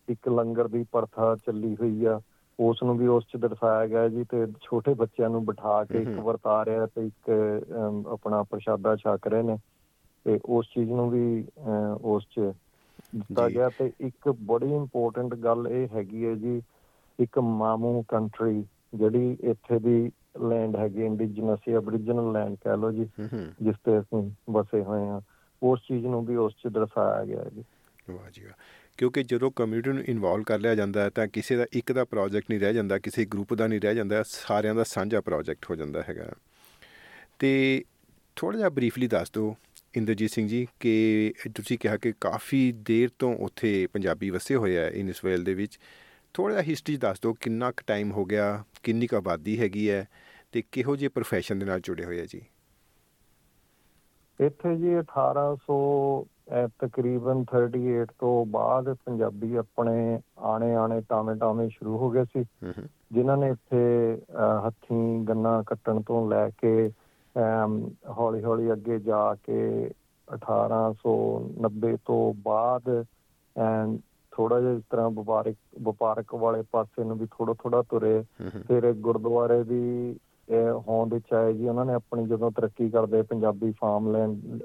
ਇੱਕ 0.09 0.29
ਲੰਗਰ 0.29 0.69
ਦੀ 0.69 0.85
ਪ੍ਰਥਾ 0.93 1.35
ਚੱਲੀ 1.37 1.75
ਹੋਈ 1.75 2.05
ਆ। 2.05 2.21
ਉਸ 2.61 2.83
ਨੂੰ 2.83 2.99
ਵੀ 2.99 3.07
ਉਸ 3.07 3.25
ਚ 3.25 3.37
ਦਰਸਾਇਆ 3.37 3.87
ਗਿਆ 3.87 4.09
ਜੀ 4.09 4.25
ਤੇ 4.25 4.47
ਛੋਟੇ 4.63 4.95
ਬੱਚਿਆਂ 4.95 5.31
ਨੂੰ 5.31 5.45
ਬਿਠਾ 5.45 5.85
ਕੇ 5.85 6.03
ਇੱਕ 6.03 6.11
ਵਰਤਾ 6.11 6.65
ਰਿਹਾ 6.65 6.87
ਤੇ 6.87 7.07
ਇੱਕ 7.07 7.31
ਆਪਣਾ 8.07 8.43
ਪ੍ਰਸ਼ਾਦਾ 8.43 8.97
ਛਕ 8.97 9.27
ਰਹੇ 9.27 9.43
ਨੇ 9.43 9.59
ਤੇ 10.25 10.41
ਉਸ 10.45 10.67
ਚੀਜ਼ 10.75 10.91
ਨੂੰ 10.91 11.11
ਵੀ 11.11 11.47
ਉਸ 12.03 12.25
ਚ 12.25 12.41
ਦਿੱਤਾ 13.17 13.49
ਗਿਆ 13.49 13.71
ਤੇ 13.79 13.93
ਇੱਕ 14.01 14.29
ਬੜੀ 14.29 14.75
ਇੰਪੋਰਟੈਂਟ 14.75 15.35
ਗੱਲ 15.35 15.69
ਇਹ 15.71 15.89
ਹੈਗੀ 15.95 16.27
ਹੈ 16.27 16.35
ਜੀ 16.35 16.63
ਇੱਕ 17.21 17.39
ਮਾਮੂ 17.39 18.03
ਕੰਟਰੀ 18.09 18.65
ਜਿਹੜੀ 18.95 19.37
ਇੱਥੇ 19.41 19.79
ਦੀ 19.79 20.13
ਲੈਂਡ 20.49 20.77
ਹੈਗੀ 20.77 21.05
ਇੰਡੀਜਨਸ 21.05 21.59
ਜਾਂ 21.69 21.81
ਅਬਰੀਜਨਲ 21.81 22.33
ਲੈਂਡ 22.33 22.57
ਕਹ 22.57 22.77
ਲਓ 22.77 22.91
ਜੀ 22.91 23.09
ਜਿਸ 23.63 23.77
ਤੇ 23.85 24.01
ਅਸੀਂ 24.01 24.31
ਵਸੇ 24.51 24.83
ਹੋਏ 24.83 25.09
ਆ 25.09 25.21
ਉਸ 25.63 25.81
ਚੀਜ਼ 25.89 26.07
ਨੂੰ 26.07 26.27
ਵੀ 26.27 26.37
ਉਸ 26.37 26.53
ਚ 26.53 26.69
ਦਰਸਾਇਆ 26.69 27.25
ਗਿਆ 27.25 27.45
ਜੀ। 27.45 27.65
ਵਾਹ 28.11 28.31
ਜੀ 28.31 28.45
ਵਾਹ। 28.45 28.53
ਕਿਉਂਕਿ 28.99 29.23
ਜਦੋਂ 29.23 29.50
ਕਮਿਊਨਿਟੀ 29.50 29.91
ਨੂੰ 29.91 30.05
ਇਨਵੋਲਵ 30.05 30.45
ਕਰ 30.45 30.59
ਲਿਆ 30.59 30.75
ਜਾਂਦਾ 30.75 31.03
ਹੈ, 31.03 31.11
ਤਾਂ 31.11 31.26
ਕਿਸੇ 31.26 31.57
ਦਾ 31.57 31.67
ਇੱਕ 31.73 31.93
ਦਾ 31.93 32.05
ਪ੍ਰੋਜੈਕਟ 32.05 32.47
ਨਹੀਂ 32.50 32.61
ਰਹਿ 32.61 32.75
ਜਾਂਦਾ, 32.75 32.99
ਕਿਸੇ 32.99 33.25
ਗਰੁੱਪ 33.25 33.55
ਦਾ 33.55 33.67
ਨਹੀਂ 33.67 33.81
ਰਹਿ 33.81 33.95
ਜਾਂਦਾ, 33.95 34.25
ਸਾਰਿਆਂ 34.29 34.75
ਦਾ 34.75 34.85
ਸਾਂਝਾ 34.85 35.21
ਪ੍ਰੋਜੈਕਟ 35.21 35.67
ਹੋ 35.71 35.76
ਜਾਂਦਾ 35.76 36.05
ਹੈਗਾ। 36.09 36.33
ਤੇ 37.38 37.85
ਥੋੜਾ 38.37 38.59
ਜਿਹਾ 38.59 38.69
ਬਰੀਫਲੀ 38.69 39.07
ਦੱਸ 39.07 39.31
ਦਿਓ, 39.31 39.57
ਇੰਦਰਜੀਤ 39.95 40.31
ਸਿੰਘ 40.31 40.49
ਜੀ, 40.49 40.67
ਕਿ 40.81 41.33
ਤੁਸੀਂ 41.55 41.79
ਕਿਹਾ 41.79 41.97
ਕਿ 41.97 42.12
ਕਾਫੀ 42.21 42.73
ਦੇਰ 42.73 43.09
ਤੋਂ 43.19 43.37
ਉੱਥੇ 43.37 43.87
ਪੰਜਾਬੀ 43.87 44.31
ਵਸੇ 44.31 44.55
ਹੋਏ 44.55 44.76
ਆ 44.76 44.88
ਇਨਸਵੇਲ 44.88 45.45
ਦੇ 45.45 45.55
ਵਿੱਚ। 45.55 45.79
ਥੋੜਾ 46.35 46.55
ਜਿਹਾ 46.55 46.62
ਹਿਸਟਰੀ 46.62 46.97
ਦੱਸ 46.97 47.21
ਦਿਓ, 47.21 47.33
ਕਿੰਨਾ 47.33 47.71
ਕੁ 47.71 47.85
ਟਾਈਮ 47.87 48.11
ਹੋ 48.12 48.25
ਗਿਆ, 48.25 48.65
ਕਿੰਨੀ 48.83 49.07
ਕੁ 49.07 49.17
ਆਬਾਦੀ 49.17 49.61
ਹੈਗੀ 49.61 49.91
ਹੈ, 49.91 50.09
ਤੇ 50.53 50.62
ਕਿਹੋ 50.73 50.97
ਜਿਹੇ 50.97 51.11
profession 51.19 51.61
ਦੇ 51.61 51.67
ਨਾਲ 51.67 51.81
ਜੁੜੇ 51.81 52.05
ਹੋਏ 52.05 52.21
ਆ 52.21 52.25
ਜੀ? 52.25 52.43
ਇੱਥੇ 54.40 54.76
ਜੀ 54.76 54.99
1800 54.99 55.76
ਤਕਰੀਬਨ 56.78 57.45
38 57.57 58.05
ਤੋਂ 58.19 58.47
ਬਾਅਦ 58.47 58.95
ਪੰਜਾਬੀ 59.05 59.57
ਆਪਣੇ 59.57 60.21
ਆਣੇ 60.38 60.75
ਆਣੇ 60.75 61.00
ਟਾਵੇਂ 61.00 61.37
ਟਾਵੇਂ 61.37 61.69
ਸ਼ੁਰੂ 61.69 61.99
ਹੋ 61.99 62.11
ਗਏ 62.11 62.25
ਸੀ। 62.25 62.45
ਜਿਨ੍ਹਾਂ 63.12 63.37
ਨੇ 63.37 63.49
ਇੱਥੇ 63.49 64.19
ਹੱਥੀਂ 64.66 65.25
ਗੰਨਾ 65.25 65.62
ਕੱਟਣ 65.62 66.00
ਤੋਂ 66.00 66.31
ਲੈ 66.31 66.50
ਕੇ 66.50 66.90
ਹੌਲੀ 68.19 68.45
ਹੌਲੀ 68.45 68.73
ਅੱਗੇ 68.73 68.99
ਜਾ 68.99 69.35
ਕੇ 69.35 69.90
1890 70.28 71.97
ਤੋਂ 72.07 72.35
ਬਾਅਦ 72.35 73.05
ਥੋੜਾ 74.33 74.61
ਜਿਹਾ 74.61 74.73
ਇਸ 74.73 74.83
ਤਰ੍ਹਾਂ 74.90 75.11
ਵਪਾਰਕ 75.11 75.55
ਵਪਾਰਕ 75.83 76.35
ਵਾਲੇ 76.35 76.62
ਪਾਸੇ 76.73 77.05
ਨੂੰ 77.05 77.19
ਵੀ 77.19 77.26
ਥੋੜਾ 77.26 77.55
ਥੋੜਾ 77.55 77.83
ਤੁਰੇ 77.83 78.25
ਫਿਰ 78.69 78.93
ਗੁਰਦੁਆਰੇ 78.93 79.64
ਦੀ 79.64 80.16
ਹੋਂਦ 80.88 81.15
ਵਿੱਚ 81.15 81.33
ਆਏ 81.33 81.53
ਜੀ 81.53 81.69
ਉਹਨਾਂ 81.69 81.85
ਨੇ 81.85 81.95
ਆਪਣੀ 81.95 82.26
ਜਦੋਂ 82.26 82.50
ਤਰੱਕੀ 82.50 82.91
ਕਰਦੇ 82.91 83.23
ਪੰਜਾਬੀ 83.23 83.73
ਫਾਰਮ 83.73 84.12
ਲੈਂਡ 84.12 84.59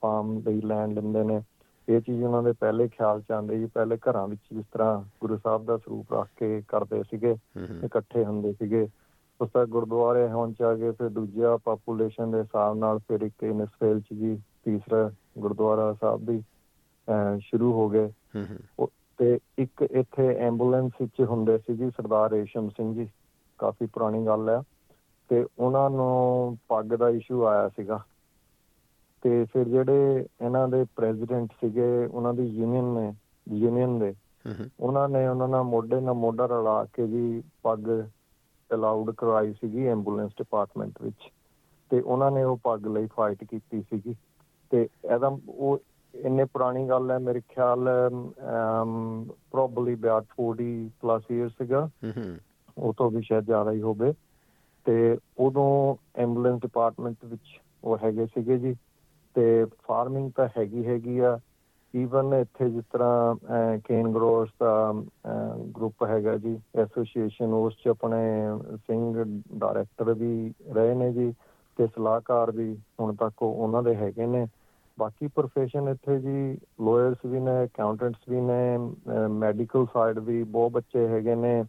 ਫਾਰਮ 0.00 0.40
ਦੀ 0.40 0.60
ਲੈਂਡ 0.60 0.92
ਲੈਂਦੇ 0.92 1.24
ਨੇ 1.24 1.42
ਇਹ 1.88 2.00
ਚੀਜ਼ 2.00 2.24
ਉਹਨਾਂ 2.24 2.42
ਦੇ 2.42 2.52
ਪਹਿਲੇ 2.52 2.88
ਖਿਆਲ 2.88 3.22
ਚ 3.22 3.32
ਆਉਂਦੇ 3.32 3.58
ਜੀ 3.58 3.66
ਪਹਿਲੇ 3.66 3.96
ਘਰਾਂ 3.96 4.28
ਵਿੱਚ 4.28 4.40
ਜਿਸ 4.52 4.66
ਤਰ੍ਹਾਂ 4.72 5.02
ਗੁਰੂ 5.20 5.36
ਸਾਹਿਬ 5.36 5.64
ਦਾ 5.64 5.76
ਸਰੂਪ 5.76 6.12
ਰੱਖ 6.12 6.28
ਕੇ 6.36 6.62
ਕਰਦੇ 6.68 7.02
ਸੀਗੇ 7.02 7.36
ਇਕੱਠੇ 7.84 8.24
ਹੁੰਦੇ 8.24 8.52
ਸੀਗੇ 8.52 8.88
ਉਸ 9.40 9.50
ਤਰ੍ਹਾਂ 9.50 9.66
ਗੁਰਦੁਆਰੇ 9.66 10.28
ਹੋਣ 10.28 10.52
ਚ 10.52 10.62
ਆ 10.62 10.74
ਗਏ 10.74 10.90
ਫਿਰ 10.90 11.08
ਦੂਜਾ 11.08 11.58
ਪਾਪੂਲੇਸ਼ਨ 11.64 12.30
ਦੇ 12.30 12.38
ਹਿਸਾਬ 12.38 12.76
ਨਾਲ 12.76 12.98
ਫਿਰ 12.98 13.20
ਇੱਕ 13.20 13.42
ਇਨਸਫੇਲ 13.42 14.00
ਚ 14.00 14.04
ਜੀ 14.14 14.42
ਤੀਸਰਾ 14.64 15.10
ਗੁਰਦੁਆਰਾ 15.38 15.94
ਸਾਹਿਬ 16.00 16.26
ਦੀ 16.26 16.42
ਸ਼ੁਰੂ 17.40 17.72
ਹੋ 17.72 17.88
ਗਏ। 17.88 18.12
ਤੇ 19.18 19.38
ਇੱਕ 19.58 19.82
ਇੱਥੇ 19.82 20.36
ਐਂਬੂਲੈਂਸ 20.36 20.92
ਵਿੱਚ 21.02 21.20
ਹੁੰਦੇ 21.20 21.58
ਸੀ 21.58 21.76
ਜੀ 21.76 21.90
ਸਰਦਾਰ 21.90 22.30
ਰੇਸ਼ਮ 22.30 22.68
ਸਿੰਘ 22.68 22.94
ਜੀ 22.94 23.10
ਕਾਫੀ 23.58 23.86
ਪੁਰਾਣੀ 23.86 24.26
ਗੱਲ 24.26 24.48
ਹੈ 24.48 24.62
ਤੇ 25.28 25.46
ਉਹਨਾਂ 25.58 25.90
ਨੂੰ 25.90 26.58
ਪੱਗ 26.68 26.86
ਦਾ 26.86 27.08
ਇਸ਼ੂ 27.08 27.44
ਆਇਆ 27.46 27.68
ਸੀਗਾ। 27.68 28.04
ਤੇ 29.22 29.44
ਫਿਰ 29.44 29.68
ਜਿਹੜੇ 29.68 30.26
ਇਹਨਾਂ 30.40 30.68
ਦੇ 30.68 30.84
ਪ੍ਰੈਜ਼ੀਡੈਂਟ 30.96 31.52
ਸੀਗੇ 31.52 32.06
ਉਹਨਾਂ 32.06 32.34
ਦੀ 32.34 32.46
ਯੂਨੀਅਨ 32.46 32.84
ਨੇ 32.84 33.12
ਯੂਨੀਅਨ 33.58 33.98
ਦੇ 33.98 34.14
ਉਹਨਾਂ 34.80 35.08
ਨੇ 35.08 35.26
ਉਹਨਾਂ 35.28 35.48
ਨਾਲ 35.48 35.62
ਮੋਢੇ 35.62 36.00
ਨਾਲ 36.00 36.14
ਮੋਢਾ 36.14 36.46
ਰਲਾ 36.46 36.84
ਕੇ 36.92 37.06
ਜੀ 37.06 37.42
ਪੱਗ 37.62 37.88
ਅਲਾਉਡ 38.74 39.10
ਕਰਵਾਈ 39.10 39.52
ਸੀਗੀ 39.52 39.86
ਐਂਬੂਲੈਂਸ 39.86 40.32
ਡਿਪਾਰਟਮੈਂਟ 40.38 41.02
ਵਿੱਚ। 41.02 41.30
ਤੇ 41.90 42.00
ਉਹਨਾਂ 42.00 42.30
ਨੇ 42.30 42.42
ਉਹ 42.44 42.56
ਪੱਗ 42.64 42.86
ਲਈ 42.86 43.06
ਫਾਈਟ 43.06 43.44
ਕੀਤੀ 43.44 43.82
ਸੀਗੀ। 43.82 44.14
ਤੇ 44.70 44.88
ਇਹਦਾ 45.04 45.38
ਉਹ 45.48 45.78
ਇੰਨੇ 46.14 46.44
ਪੁਰਾਣੀ 46.44 46.88
ਗੱਲ 46.88 47.10
ਹੈ 47.10 47.18
ਮੇਰੇ 47.18 47.40
ਖਿਆਲ 47.40 47.88
ਪ੍ਰੋਬਬਲੀ 49.50 49.94
ਅਬਾਊਟ 49.94 50.24
40 50.40 50.88
ਪਲੱਸ 51.00 51.22
ਇਅਰਸ 51.30 51.52
ਸੀਗਾ। 51.52 51.88
ਉਹ 52.78 52.94
ਤੋਂ 52.94 53.10
ਵੀ 53.10 53.22
ਸ਼ਾਇਦ 53.22 53.44
ਜ਼ਿਆਦਾ 53.44 53.72
ਹੀ 53.72 53.82
ਹੋਵੇ 53.82 54.12
ਤੇ 54.88 55.16
ਉਦੋਂ 55.38 55.96
ਐਂਬੂਲੈਂਸ 56.14 56.60
ਡਿਪਾਰਟਮੈਂਟ 56.60 57.24
ਵਿੱਚ 57.24 57.58
ਉਹ 57.84 57.98
ਹੈਗੇ 58.04 58.26
ਸੀਗੇ 58.26 58.58
ਜੀ 58.58 58.74
ਤੇ 59.36 59.64
ਫਾਰਮਿੰਗ 59.84 60.30
ਤਾਂ 60.32 60.48
ਹੈਗੀ 60.58 60.86
ਹੈਗੀ 60.86 61.18
ਆ 61.20 61.38
ਈਵਨ 61.94 62.34
ਇੱਥੇ 62.34 62.68
ਜਿਸ 62.70 62.84
ਤਰ੍ਹਾਂ 62.92 63.78
ਕੇਨ 63.84 64.12
ਗਰੋਸ 64.12 64.48
ਦਾ 64.60 64.72
ਗਰੁੱਪ 65.76 66.04
ਹੈਗਾ 66.04 66.36
ਜੀ 66.38 66.56
ਐਸੋਸੀਏਸ਼ਨ 66.78 67.52
ਉਸ 67.54 67.76
ਚ 67.76 67.88
ਆਪਣੇ 67.88 68.18
ਸਿੰਘ 68.78 69.24
ਡਾਇਰੈਕਟਰ 69.58 70.12
ਵੀ 70.14 70.52
ਰਹੇ 70.72 70.94
ਨੇ 70.94 71.12
ਜੀ 71.12 71.32
ਤੇ 71.78 71.86
ਸਲਾਹਕਾਰ 71.86 72.50
ਵੀ 72.50 72.74
ਹੁਣ 73.00 73.14
ਤੱਕ 73.16 73.42
ਉਹਨਾਂ 73.42 73.82
ਦੇ 73.82 73.94
ਹੈਗੇ 73.96 74.26
ਨੇ। 74.26 74.46
ਬਾਕੀ 74.98 75.26
profession 75.30 75.88
ਇੱਥੇ 75.90 76.18
ਜੀ 76.20 76.52
ਲਾਇਰਸ 76.82 77.24
ਵੀ 77.24 77.40
ਨੇ 77.40 77.52
ਅਕਾਊਂਟੈਂਟਸ 77.64 78.28
ਵੀ 78.28 78.40
ਨੇ 78.40 79.26
ਮੈਡੀਕਲ 79.36 79.86
ਸਾਈਡ 79.86 80.18
ਵੀ 80.20 80.42
ਬਹੁਤ 80.44 80.72
ਬੱਚੇ 80.72 81.06
ਹੈਗੇ 81.08 81.34
ਨੇ। 81.36 81.62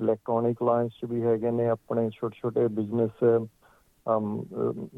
ਇਲੈਕਟ੍ਰੋਨਿਕ 0.00 0.62
ਲਾਈਨਸ 0.62 0.92
ਚ 1.00 1.04
ਵੀ 1.04 1.22
ਹੈਗੇ 1.22 1.50
ਨੇ, 1.50 1.68
ਆਪਣੇ 1.68 2.08
ਛੋਟੇ 2.10 2.38
ਛੋਟੇ 2.40 2.66
ਬਿਜ਼ਨਸ 2.68 3.24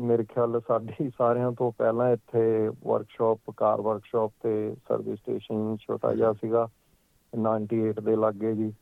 ਮੇਰੇ 0.00 0.25
ਖਿਆਲ 0.25 0.61
ਸਾਡੀ 0.69 1.11
ਸਾਰਿਆਂ 1.19 1.52
ਤੋਂ 1.52 1.71
ਪਹਿਲਾਂ 1.78 2.11
ਇੱਥੇ 2.12 2.71
ਵਰਕਸ਼ਾਪ 2.87 3.50
ਕਾਰ 3.57 3.81
ਵਰਕਸ਼ਾਪ 3.81 4.33
ਤੇ 4.43 4.75
ਸਰਵਿਸ 4.88 5.19
ਸਟੇਸ਼ਨ 5.19 5.76
ਛੋਟਾ 5.76 6.14
ਜਿਹਾ 6.14 6.33
ਸੀਗਾ 6.33 6.69
98 7.33 7.93
ਦੇ 8.05 8.17
ਲੱਗੇ 8.17 8.55
ਜੀ। 8.55 8.73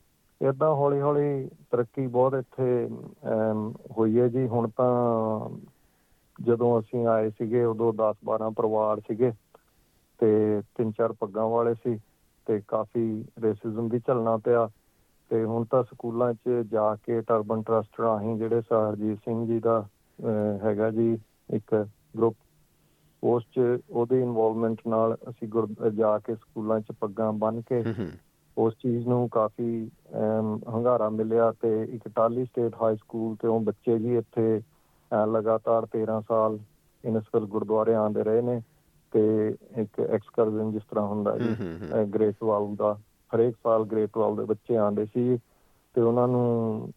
ਇਦਾਂ 0.40 0.68
ਹੌਲੀ 0.74 1.00
ਹੌਲੀ 1.00 1.48
ਤਰੱਕੀ 1.70 2.06
ਬਹੁਤ 2.06 2.34
ਇੱਥੇ 2.34 2.88
ਹੋਈ 3.98 4.18
ਹੈ 4.20 4.26
ਜੀ। 4.28 4.46
ਹੁਣ 4.48 4.68
ਤਾਂ 4.76 5.50
ਜਦੋਂ 6.36 6.78
ਅਸੀਂ 6.80 7.06
ਆਏ 7.06 7.30
ਸੀਗੇ, 7.30 7.64
ਉਦੋਂ 7.64 7.92
10 7.92 8.16
12 8.24 8.50
ਪਰਿਵਾਰ 8.56 9.00
ਸੀਗੇ 9.00 9.32
ਤੇ 10.20 10.60
ਤਿੰਨ 10.76 10.90
ਚਾਰ 10.92 11.12
ਪੱਗਾਂ 11.12 11.46
ਵਾਲੇ 11.48 11.74
ਸੀ 11.74 11.98
ਤੇ 12.46 12.60
ਕਾਫੀ 12.68 13.24
ਰੇਸਿਜ਼ਮ 13.42 13.88
ਵੀ 13.88 13.98
ਚੱਲਣਾ 13.98 14.36
ਪਿਆ। 14.36 14.68
ਤੇ 15.28 15.44
ਹੁਣ 15.44 15.64
ਤਾਂ 15.64 15.84
ਸਕੂਲਾਂ 15.84 16.34
'ਚ 16.34 16.48
ਜਾ 16.48 16.96
ਕੇ 16.96 17.20
ਟਰਬਨ 17.20 17.62
ਟਰਸਟ 17.62 18.00
ਰਾਹੀਂ 18.00 18.36
ਜਿਹੜੇ 18.36 18.60
ਸਰਜੀਤ 18.60 19.18
ਸਿੰਘ 19.18 19.46
ਜੀ 19.46 19.60
ਦਾ 19.60 19.88
ਹੈਗਾ 20.64 20.90
ਜੀ 20.90 21.18
ਇੱਕ 21.50 21.86
ਗਰੁੱਪ 22.16 22.36
ਉਸ 23.24 23.44
'ਚ 23.52 23.60
ਉਹਦੇ 23.90 24.22
ਇਨਵੋਲਵਮੈਂਟ 24.22 24.80
ਨਾਲ 24.88 25.16
ਅਸੀਂ 25.30 25.48
ਜਾ 25.90 26.18
ਕੇ 26.18 26.34
ਸਕੂਲਾਂ 26.34 26.80
'ਚ 26.80 26.92
ਪੱਗਾਂ 27.00 27.32
ਬੰਨ 27.32 27.60
ਕੇ 27.60 27.84
ਉਸ 28.56 28.74
ਚੀਜ਼ 28.74 29.08
ਨੂੰ 29.08 29.28
ਕਾਫੀ 29.28 29.90
ਹੰਗਾਰਾ 30.68 31.08
ਮਿਲਿਆ 31.08 31.52
ਤੇ 31.52 31.82
ਇੱਕ 31.82 32.08
ਟਾਲੀ 32.08 32.44
ਸਟੇਟ 32.44 32.74
ਹਾਈ 32.82 32.96
ਸਕੂਲ 32.96 33.36
ਤੇ 33.36 33.48
ਉਹ 33.48 33.60
ਬੱਚੇ 33.60 33.98
ਜੀ 33.98 34.16
ਇੱਥੇ 34.16 34.62
ਲਗਾਤਾਰ 35.26 35.86
13 35.96 36.20
ਸਾਲ 36.28 36.58
ਇਨਸਫਲ 37.04 37.46
ਗੁਰਦੁਆਰੇ 37.46 37.94
ਆਂਦੇ 37.94 38.22
ਰਹੇ 38.22 38.42
ਨੇ 38.42 38.62
ਤੇ 39.12 39.54
ਇੱਕ 39.76 40.00
ਐਕਸਕਰਜਨ 40.00 40.72
ਜਿਸ 40.72 40.82
ਤਰ੍ਹਾਂ 40.90 41.06
ਹੁੰਦਾ 41.06 41.38
ਜੀ 41.38 41.56
ਗ੍ਰੇਟ 42.14 42.34
ਵਾਲ 42.44 42.74
ਦਾ 42.74 42.98
ਹਰੇਕ 43.30 43.56
ਸਾਲ 43.58 43.84
ਗ੍ਰੇਟ 43.86 44.16
ਵਾਲ 44.18 44.36
ਦੇ 44.36 44.44
ਬੱਚੇ 44.44 44.76
ਆਂਦੇ 44.78 45.04
ਸੀ 45.06 45.38
ਤੇ 45.94 46.00
ਉਹਨਾਂ 46.00 46.26
ਨੂੰ 46.28 46.92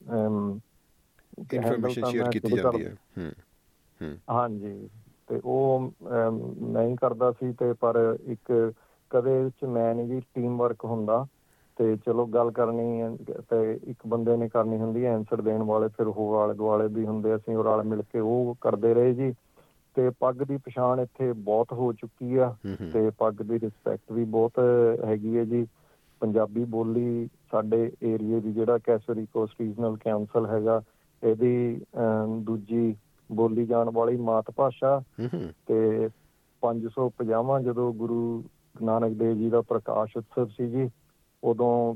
ਇਨਫੋਰਮੇਸ਼ਨ 1.51 2.03
ਸ਼ੇਅਰ 2.03 2.27
ਕੀਤੀ 2.29 2.53
ਜਾਂਦੀ 2.53 2.83
ਹੈ। 2.83 2.91
ਹੂੰ 3.17 3.31
ਹਾਂਜੀ 4.31 4.89
ਤੇ 5.27 5.39
ਉਹ 5.45 5.91
ਨਹੀਂ 6.01 6.95
ਕਰਦਾ 6.97 7.31
ਸੀ 7.31 7.51
ਤੇ 7.53 7.71
ਪਰ 7.77 7.97
ਇੱਕ 8.25 8.51
ਕਦੇ 9.11 9.41
ਵਿੱਚ 9.43 9.63
ਮੈਂ 9.67 9.93
ਨਹੀਂ 9.95 10.07
ਜੀ 10.07 10.19
ਟੀਮ 10.31 10.57
ਵਰਕ 10.57 10.85
ਹੁੰਦਾ 10.85 11.25
ਤੇ 11.77 11.95
ਚਲੋ 11.97 12.25
ਗੱਲ 12.27 12.51
ਕਰਨੀ 12.51 13.17
ਤੇ 13.49 13.59
ਇੱਕ 13.83 14.05
ਬੰਦੇ 14.07 14.35
ਨੇ 14.37 14.47
ਕਰਨੀ 14.49 14.77
ਹੁੰਦੀ 14.77 15.05
ਹੈ 15.05 15.13
ਆਨਸਰ 15.13 15.41
ਦੇਣ 15.41 15.63
ਵਾਲੇ 15.63 15.87
ਫਿਰ 15.89 16.07
ਹੋਰ 16.09 16.35
ਆਲੇ 16.35 16.53
ਦੁਆਲੇ 16.53 16.87
ਵੀ 16.91 17.05
ਹੁੰਦੇ 17.05 17.35
ਅਸੀਂ 17.35 17.55
ਉਹ 17.55 17.63
ਨਾਲ 17.63 17.83
ਮਿਲ 17.85 18.01
ਕੇ 18.03 18.19
ਉਹ 18.21 18.55
ਕਰਦੇ 18.61 18.93
ਰਹੇ 18.93 19.13
ਜੀ। 19.13 19.33
ਤੇ 19.95 20.09
ਪੱਗ 20.19 20.41
ਦੀ 20.43 20.57
ਪਛਾਣ 20.59 20.99
ਇੱਥੇ 21.01 21.31
ਬਹੁਤ 21.33 21.71
ਹੋ 21.73 21.91
ਚੁੱਕੀ 21.93 22.35
ਆ 22.37 22.55
ਤੇ 22.91 23.09
ਪੱਗ 23.17 23.41
ਦੀ 23.43 23.59
ਰਿਸਪੈਕਟ 23.59 24.11
ਵੀ 24.11 24.23
ਬਹੁਤ 24.27 24.59
ਹੈਗੀ 25.05 25.37
ਹੈ 25.37 25.43
ਜੀ। 25.45 25.65
ਪੰਜਾਬੀ 26.19 26.65
ਬੋਲੀ 26.65 27.29
ਸਾਡੇ 27.51 27.91
ਏਰੀਏ 28.03 28.39
ਦੀ 28.39 28.51
ਜਿਹੜਾ 28.53 28.77
ਕੈਸਰੀ 28.77 29.25
ਕੋਸਟ 29.25 29.61
ਰੀਜਨਲ 29.61 29.97
ਕਾਉਂਸਲ 29.97 30.45
ਹੈਗਾ 30.45 30.81
ਇਹਦੀ 31.23 31.81
ਦੂਜੀ 32.39 32.95
ਬੋਲੀ 33.31 33.65
ਜਾਣ 33.65 33.89
ਵਾਲੀ 33.89 34.17
ਮਾਤ 34.17 34.51
ਭਾਸ਼ਾ 34.51 35.01
ਤੇ 35.67 36.09
550 36.61 37.63
ਜਦੋਂ 37.63 37.93
ਗੁਰੂ 37.93 38.43
ਨਾਨਕ 38.81 39.13
ਦੇਵ 39.13 39.33
ਜੀ 39.33 39.49
ਦਾ 39.49 39.61
ਪ੍ਰਕਾਸ਼ 39.61 40.17
ਉਤਸਵ 40.17 40.47
ਸੀ 40.47 40.69
ਜੀ 40.69 40.89
ਉਦੋਂ 41.43 41.95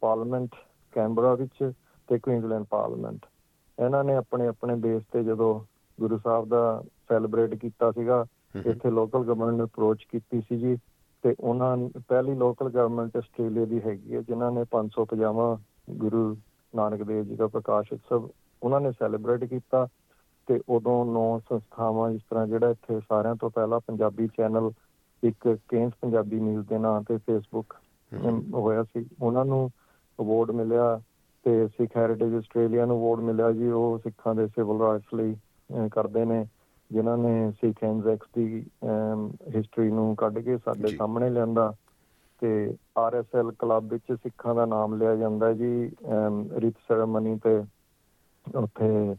ਪਾਰਲੀਮੈਂਟ 0.00 0.48
ਕੈਂਬਰਾ 0.92 1.34
ਵਿੱਚ 1.34 1.72
ਤੇ 2.08 2.18
ਕੁਇਨਜ਼ਲੈਂਡ 2.18 2.64
ਪਾਰਲੀਮੈਂਟ। 2.70 3.26
ਇਹਨਾਂ 3.78 4.04
ਨੇ 4.04 4.14
ਆਪਣੇ 4.14 4.46
ਆਪਣੇ 4.46 4.74
ਬੇਸ 4.74 5.02
ਤੇ 5.12 5.24
ਜਦੋਂ 5.24 5.60
ਗੁਰੂ 6.00 6.18
ਸਾਹਿਬ 6.18 6.48
ਦਾ 6.48 6.84
ਸੈਲੀਬ੍ਰੇਟ 7.08 7.54
ਕੀਤਾ 7.54 7.90
ਸੀਗਾ 7.92 8.24
ਇੱਥੇ 8.66 8.90
ਲੋਕਲ 8.90 9.24
ਗਵਰਨਮੈਂਟ 9.24 9.58
ਨੇ 9.58 9.64
ਅਪਰੋਚ 9.64 10.04
ਕੀਤੀ 10.12 10.40
ਸੀ 10.40 10.58
ਜੀ 10.58 10.76
ਤੇ 11.22 11.34
ਉਹਨਾਂ 11.40 11.76
ਪਹਿਲੀ 12.08 12.34
ਲੋਕਲ 12.34 12.70
ਗਵਰਨਮੈਂਟ 12.70 13.16
ਆਸਟ੍ਰੇਲੀਆ 13.16 13.64
ਦੀ 13.64 13.80
ਹੈਗੀ 13.80 14.14
ਹੈ 14.14 14.20
ਜਿਨ੍ਹਾਂ 14.20 14.52
ਨੇ 14.52 14.64
550ਵਾਂ 14.70 15.56
ਗੁਰੂ 15.90 16.36
ਨਾਨਕ 16.74 17.02
ਦੇਵ 17.02 17.24
ਜੀ 17.24 17.36
ਦਾ 17.36 17.46
ਪ੍ਰਕਾਸ਼ 17.46 17.92
ਉਤਸਵ 17.92 18.28
ਉਹਨਾਂ 18.62 18.80
ਨੇ 18.80 18.90
ਸੈਲੀਬ੍ਰੇਟ 18.92 19.44
ਕੀਤਾ 19.44 19.86
ਤੇ 20.48 20.60
ਉਦੋਂ 20.68 21.04
ਨੌ 21.06 21.38
ਸੰਸਥਾਵਾਂ 21.38 22.10
ਇਸ 22.10 22.20
ਤਰ੍ਹਾਂ 22.30 22.46
ਜਿਹੜਾ 22.46 22.70
ਇੱਥੇ 22.70 23.00
ਸਾਰਿਆਂ 23.00 23.34
ਤੋਂ 23.34 23.50
ਪਹਿਲਾਂ 23.50 23.80
ਪੰਜਾਬੀ 23.80 24.28
ਚੈਨਲ 24.28 24.70
ਇੱਕ 25.22 25.56
ਕੇਂਸ 25.68 25.92
ਪੰਜਾਬੀ 26.00 26.40
ਨਿਊਜ਼ 26.40 26.68
ਦੇ 26.68 26.78
ਨਾਂ 26.78 27.00
ਤੇ 27.02 27.16
ਫੇਸਬੁੱਕ 27.16 27.74
ਹੋਇਆ 28.54 28.82
ਸੀ। 28.82 29.04
ਉਹਨਾਂ 29.22 29.44
ਨੂੰ 29.44 29.70
ਅਵਾਰਡ 30.18 30.50
ਮਿਲਿਆ 30.50 31.00
ਤੇ 31.44 31.66
ਸਿੱਖ 31.68 31.96
ਹੈਰੀਟੇਜ 31.96 32.34
ਆਸਟ੍ਰੇਲੀਆ 32.34 32.86
ਨੂੰ 32.86 32.98
ਅਵਾਰਡ 33.00 33.20
ਮਿਲਿਆ 33.20 33.52
ਜੀ। 33.52 33.70
ਉਹ 33.70 33.98
ਸਿੱਖਾਂ 33.98 34.34
ਦੇ 34.34 34.46
ਸਿਵਲ 34.46 34.80
ਰਾਈਟਸ 34.80 35.14
ਲਈ 35.14 35.34
ਕਰਦੇ 35.92 36.24
ਨੇ। 36.24 36.44
ਜਿਨ੍ਹਾਂ 36.90 37.16
ਨੇ 37.18 37.50
ਸਿੱਖ 37.50 37.84
ਐਨਜ਼ੈਕਸ 37.84 38.26
ਦੀ 38.34 38.64
ਹਿਸਟਰੀ 39.56 39.90
ਨੂੰ 39.90 40.14
ਕੱਢ 40.16 40.38
ਕੇ 40.38 40.58
ਸਾਡੇ। 40.58 40.96
ਸਾਹਮਣੇ 40.96 41.30
ਲਿਆਂਦਾ 41.30 41.72
ਤੇ 42.42 42.74
ਆਰਐਸਐਲ 42.98 43.52
ਕਲੱਬ 43.52 43.92
ਵਿੱਚ 43.92 44.12
ਸਿੱਖਾਂ 44.12 44.54
ਦਾ 44.54 44.66
ਨਾਮ 44.66 44.94
ਲਿਆ 44.94 45.16
ਜਾਂਦਾ 45.16 45.52
ਜੀ 45.52 45.90
ਰਿਤ 46.58 46.74
ਸੈਰੇਮਨੀ 46.88 47.38
ਤੇ। 47.38 47.62
ਉੱਥੇ 48.46 49.14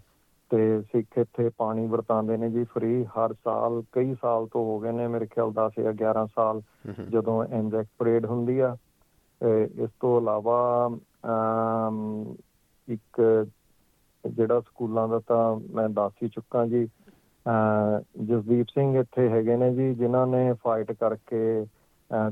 ਤੇ 0.52 0.82
ਸਿੱਖ 0.82 1.18
ਇੱਥੇ 1.18 1.50
ਪਾਣੀ 1.58 1.88
ਵਰਤਾਉਂਦੇ 1.88 2.38
ਨੇ 2.38 2.50
ਜੀ 2.50 2.64
ਫ੍ਰੀ 2.64 3.06
ਹਰ 3.06 3.34
ਸਾਲ 3.34 3.84
ਕਈ 3.92 4.16
ਸਾਲ 4.22 4.48
ਤੋਂ 4.48 4.66
ਹੋ 4.66 4.80
ਗਏ 4.80 4.92
ਨੇ 4.92 5.08
ਮੇਰੇ 5.08 5.28
ਖਿਆਲ 5.28 5.52
10 5.52 5.84
ਜਾਂ 5.84 5.94
11 5.94 6.26
ਸਾਲ 6.36 6.62
ਜਦੋਂ 7.10 7.44
ਐਨਜੈਕ 7.44 7.88
ਪਰੇਡ 7.98 8.26
ਹੁੰਦੀ 8.26 8.60
ਆ। 8.60 8.78
ਇਸ 9.82 9.90
ਤੋਂ 10.00 10.22
ਇਲਾਵਾ 10.22 10.90
ਇੱਕ 12.88 13.22
ਜਿਹੜਾ 14.30 14.60
ਸਕੂਲਾਂ 14.60 15.08
ਦਾ 15.08 15.20
ਤਾਂ 15.20 15.56
ਮੈਂ 15.74 15.90
ਦੱਸ 15.90 16.14
ਹੀ 16.24 16.30
ਚੁੱਕਾ 16.30 16.66
ਜੀ 16.66 16.88
ਜਸਦੀਪ 18.22 18.68
ਸਿੰਘ 18.70 18.96
ਇੱਥੇ 19.00 19.28
ਹੈਗੇ 19.30 19.56
ਨੇ 19.58 19.74
ਜੀ 19.74 19.94
ਜਿਨ੍ਹਾਂ 19.96 20.26
ਨੇ 20.28 20.52
ਫਾਈਟ 20.64 20.92
ਕਰਕੇ 20.94 21.66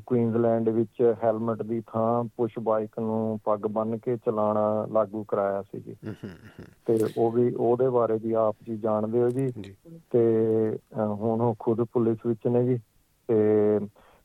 ਕੁਈਨਜ਼ਲੈਂਡ 0.06 0.70
ਵਿੱਚ 0.70 1.02
ਹੈਲਮਟ 1.24 1.62
ਦੀ 1.64 1.82
ਥਾਂ 1.88 2.24
ਪੁਸ਼ 2.38 2.58
ਬਾਈਕ 2.64 3.00
ਨੂੰ 3.00 3.40
ਪੱਗ 3.46 3.66
ਬੰਨ੍ਹ 3.70 3.98
ਕੇ 4.00 4.16
ਚਲਾਉਣਾ 4.18 4.86
ਲਾਗੂ 4.92 5.24
ਕਰਾਇਆ 5.24 5.62
ਸੀ 5.64 5.80
ਜੀ। 5.80 5.96
ਤੇ 6.88 6.98
ਉਹ 7.16 7.32
ਵੀ 7.32 7.54
ਉਹਦੇ 7.54 7.90
ਬਾਰੇ 7.90 8.18
ਵੀ 8.18 8.34
ਆਪ 8.38 8.56
ਜੀ 8.64 8.78
ਜਾਣਦੇ 8.78 9.22
ਹੋ 9.22 9.30
ਜੀ। 9.30 9.52
ਤੇ 10.12 10.78
ਹੁਣ 11.16 11.42
ਉਹ 11.42 11.56
ਖੁਦ 11.60 11.84
ਪੁਲਿਸ 11.94 12.26
ਵਿੱਚ 12.26 12.48
ਨੇ 12.48 12.64
ਜੀ। 12.66 12.78
ਤੇ 13.30 13.80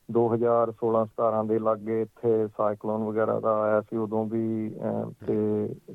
2016-17 0.09 1.43
ਦੇ 1.47 1.59
ਲਾਗੇ 1.59 2.01
ਇੱਥੇ 2.01 2.31
ਸਾਈਕਲੋਨ 2.47 3.03
ਵਗੈਰਾ 3.03 3.39
ਦਾ 3.39 3.53
ਆਇਆ 3.61 3.81
ਸੀ 3.81 3.97
ਉਦੋਂ 3.97 4.25
ਵੀ 4.25 4.43
ਤੇ 5.25 5.35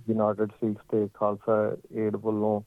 ਯੂਨਾਈਟਿਡ 0.08 0.50
ਸਿੱਖਸ 0.50 0.84
ਤੇ 0.90 1.06
ਖਾਲਸਾ 1.14 1.56
ਏਡ 1.98 2.16
ਵੱਲੋਂ 2.16 2.60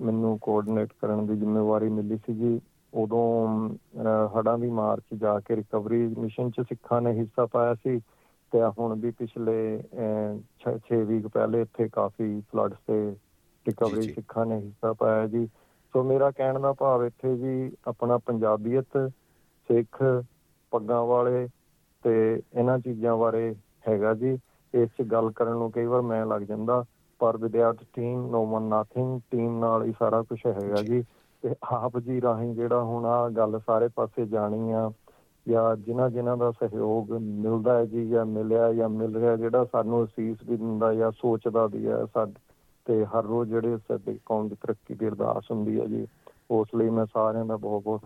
ਮੈਨੂੰ 0.00 0.38
ਕੋਆਰਡੀਨੇਟ 0.38 0.92
ਕਰਨ 1.00 1.26
ਦੀ 1.26 1.36
ਜ਼ਿੰਮੇਵਾਰੀ 1.36 1.88
ਮਿਲੀ 1.88 2.16
ਸੀ 2.16 2.34
ਜੀ 2.34 2.60
ਉਦੋਂ 2.92 3.68
ਹੜ੍ਹਾਂ 4.36 4.58
ਦੀ 4.58 4.70
ਮਾਰ 4.70 5.00
'ਚ 5.00 5.14
ਜਾ 5.14 5.38
ਕੇ 5.40 5.56
ਰਿਕਵਰੀ 5.56 6.06
ਮਿਸ਼ਨ 6.18 6.50
'ਚ 6.50 6.60
ਸਿੱਖਾਂ 6.60 7.00
ਨੇ 7.02 7.12
ਹਿੱਸਾ 7.12 7.46
ਪਾਇਆ 7.46 7.74
ਸੀ 7.74 8.00
ਤੇ 8.52 8.62
ਹੁਣ 8.78 8.94
ਵੀ 9.00 9.10
ਪਿਛਲੇ 9.10 9.58
6 10.64 11.02
ਵੀਕ 11.06 11.26
ਪਹਿਲੇ 11.26 11.60
ਇੱਥੇ 11.62 11.88
ਕਾਫੀ 11.88 12.40
ਫਲੱਡਸ 12.52 12.78
ਤੇ 12.86 13.00
ਰਿਕਵਰੀ। 13.66 14.12
ਸਿੱਖਾਂ 14.14 14.46
ਨੇ 14.46 14.56
ਹਿੱਸਾ 14.56 14.92
ਪਾਇਆ 14.92 15.26
ਜੀ। 15.26 15.46
ਸੋ 15.94 16.02
ਮੇਰਾ 16.02 16.30
ਕਹਿਣ 16.30 16.58
ਦਾ 16.60 16.72
ਭਾਵ 16.72 17.04
ਇੱਥੇ 17.04 17.36
ਜੀ 17.36 17.72
ਆਪਣਾ 17.88 18.18
ਪੰਜਾਬੀਅਤ 18.18 18.98
ਸਿੱਖ 19.68 20.02
ਪੱਗਾਂ 20.72 21.02
ਵਾਲੇ 21.04 21.48
ਤੇ 22.04 22.12
ਇਹਨਾਂ 22.54 22.78
ਚੀਜ਼ਾਂ 22.78 23.16
ਬਾਰੇ 23.16 23.54
ਹੈਗਾ 23.88 24.14
ਜੀ। 24.14 24.38
ਇਸ 24.74 24.88
'ਚ 24.88 25.02
ਗੱਲ 25.02 25.30
ਕਰਨ 25.30 25.52
ਨੂੰ 25.52 25.70
ਕਈ 25.72 25.84
ਵਾਰ 25.86 26.02
ਮੈਂ 26.02 26.24
ਲੱਗ 26.26 26.42
ਜਾਂਦਾ 26.42 26.84
ਪਰ 27.20 27.36
ਵਿਦਿਆਰਥ 27.36 27.78
team 27.92 28.26
no 28.26 28.46
one 28.46 28.62
nothing 28.62 29.20
team 29.30 29.58
ਨਾਲ 29.58 29.82
ਹੀ 29.82 29.94
ਸਾਰਾ 29.98 30.22
ਕੁਝ 30.22 30.38
ਹੈਗਾ 30.46 30.82
ਜੀ। 30.82 31.04
ਤੇ 31.42 31.54
ਆਪ 31.62 31.98
ਜੀ 31.98 32.20
ਰਾਹੀਂ 32.20 32.54
ਜਿਹੜਾ 32.54 32.82
ਹੁਣ 32.82 33.04
ਆ 33.04 33.28
ਗੱਲ 33.28 33.60
ਸਾਰੇ 33.66 33.88
ਪਾਸੇ 33.88 34.26
ਜਾਣੀ 34.26 34.72
ਆ, 34.72 34.92
ਜਾਂ 35.48 35.76
ਜਿਨ੍ਹਾਂ 35.76 36.10
ਜਿਨ੍ਹਾਂ 36.10 36.36
ਦਾ 36.36 36.50
ਸਹਿਯੋਗ 36.50 37.12
ਮਿਲਦਾ 37.12 37.78
ਹੈ 37.78 37.84
ਜੀ, 37.84 38.08
ਜਾਂ 38.08 38.26
ਮਿਲਿਆ 38.26 38.72
ਜਾਂ 38.72 38.88
ਮਿਲ 38.88 39.16
ਰਿਹਾ, 39.16 39.36
ਜਿਹੜਾ 39.36 39.64
ਸਾਨੂੰ 39.64 40.04
ਅਸੀਸ 40.04 40.38
ਵੀ 40.44 40.56
ਦਿੰਦਾ 40.56 40.94
ਜਾਂ 40.94 41.10
ਸੋਚਦਾ 41.10 41.66
ਵੀ 41.66 41.86
ਹੈ 41.86 42.04
ਸਾਡ, 42.04 42.30
ਤੇ 42.84 43.04
ਹਰ 43.04 43.24
ਰੋਜ਼ 43.24 43.50
ਜਿਹੜੇ 43.50 43.76
ਸਾਡੇ 43.76 44.18
ਕੌਮ 44.26 44.48
ਦੀ 44.48 44.54
ਤਰੱਕੀ 44.54 44.94
ਦੀ 44.94 45.08
ਅਰਦਾਸ 45.08 45.50
ਹੁੰਦੀ 45.50 45.80
ਹੈ 45.80 45.86
ਜੀ, 45.86 46.06
ਉਸ 46.50 46.68
ਲਈ 46.76 46.90
ਮੈਂ 46.90 47.06
ਸਾਰਿਆਂ 47.06 47.44
ਦਾ 47.44 47.56
ਬਹੁਤ 47.56 47.82
ਬਹੁਤ 47.82 48.00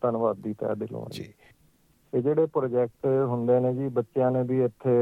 ਧੰਨਵਾਦੀ 0.00 0.54
ਤਹਿ 0.54 0.76
ਦਿਲੋਂ 0.76 1.00
ਹਾਂ 1.00 1.10
ਜੀ। 1.10 1.22
ਜੀ। 1.22 1.32
ਇਹ 2.14 2.22
ਜਿਹੜੇ 2.22 2.46
ਪ੍ਰੋਜੈਕਟ 2.46 3.06
ਹੁੰਦੇ 3.28 3.58
ਨੇ 3.60 3.72
ਜੀ 3.74 3.88
ਬੱਚਿਆਂ 3.88 4.30
ਨੇ 4.30 4.42
ਵੀ 4.42 4.60
ਇੱਥੇ 4.64 4.92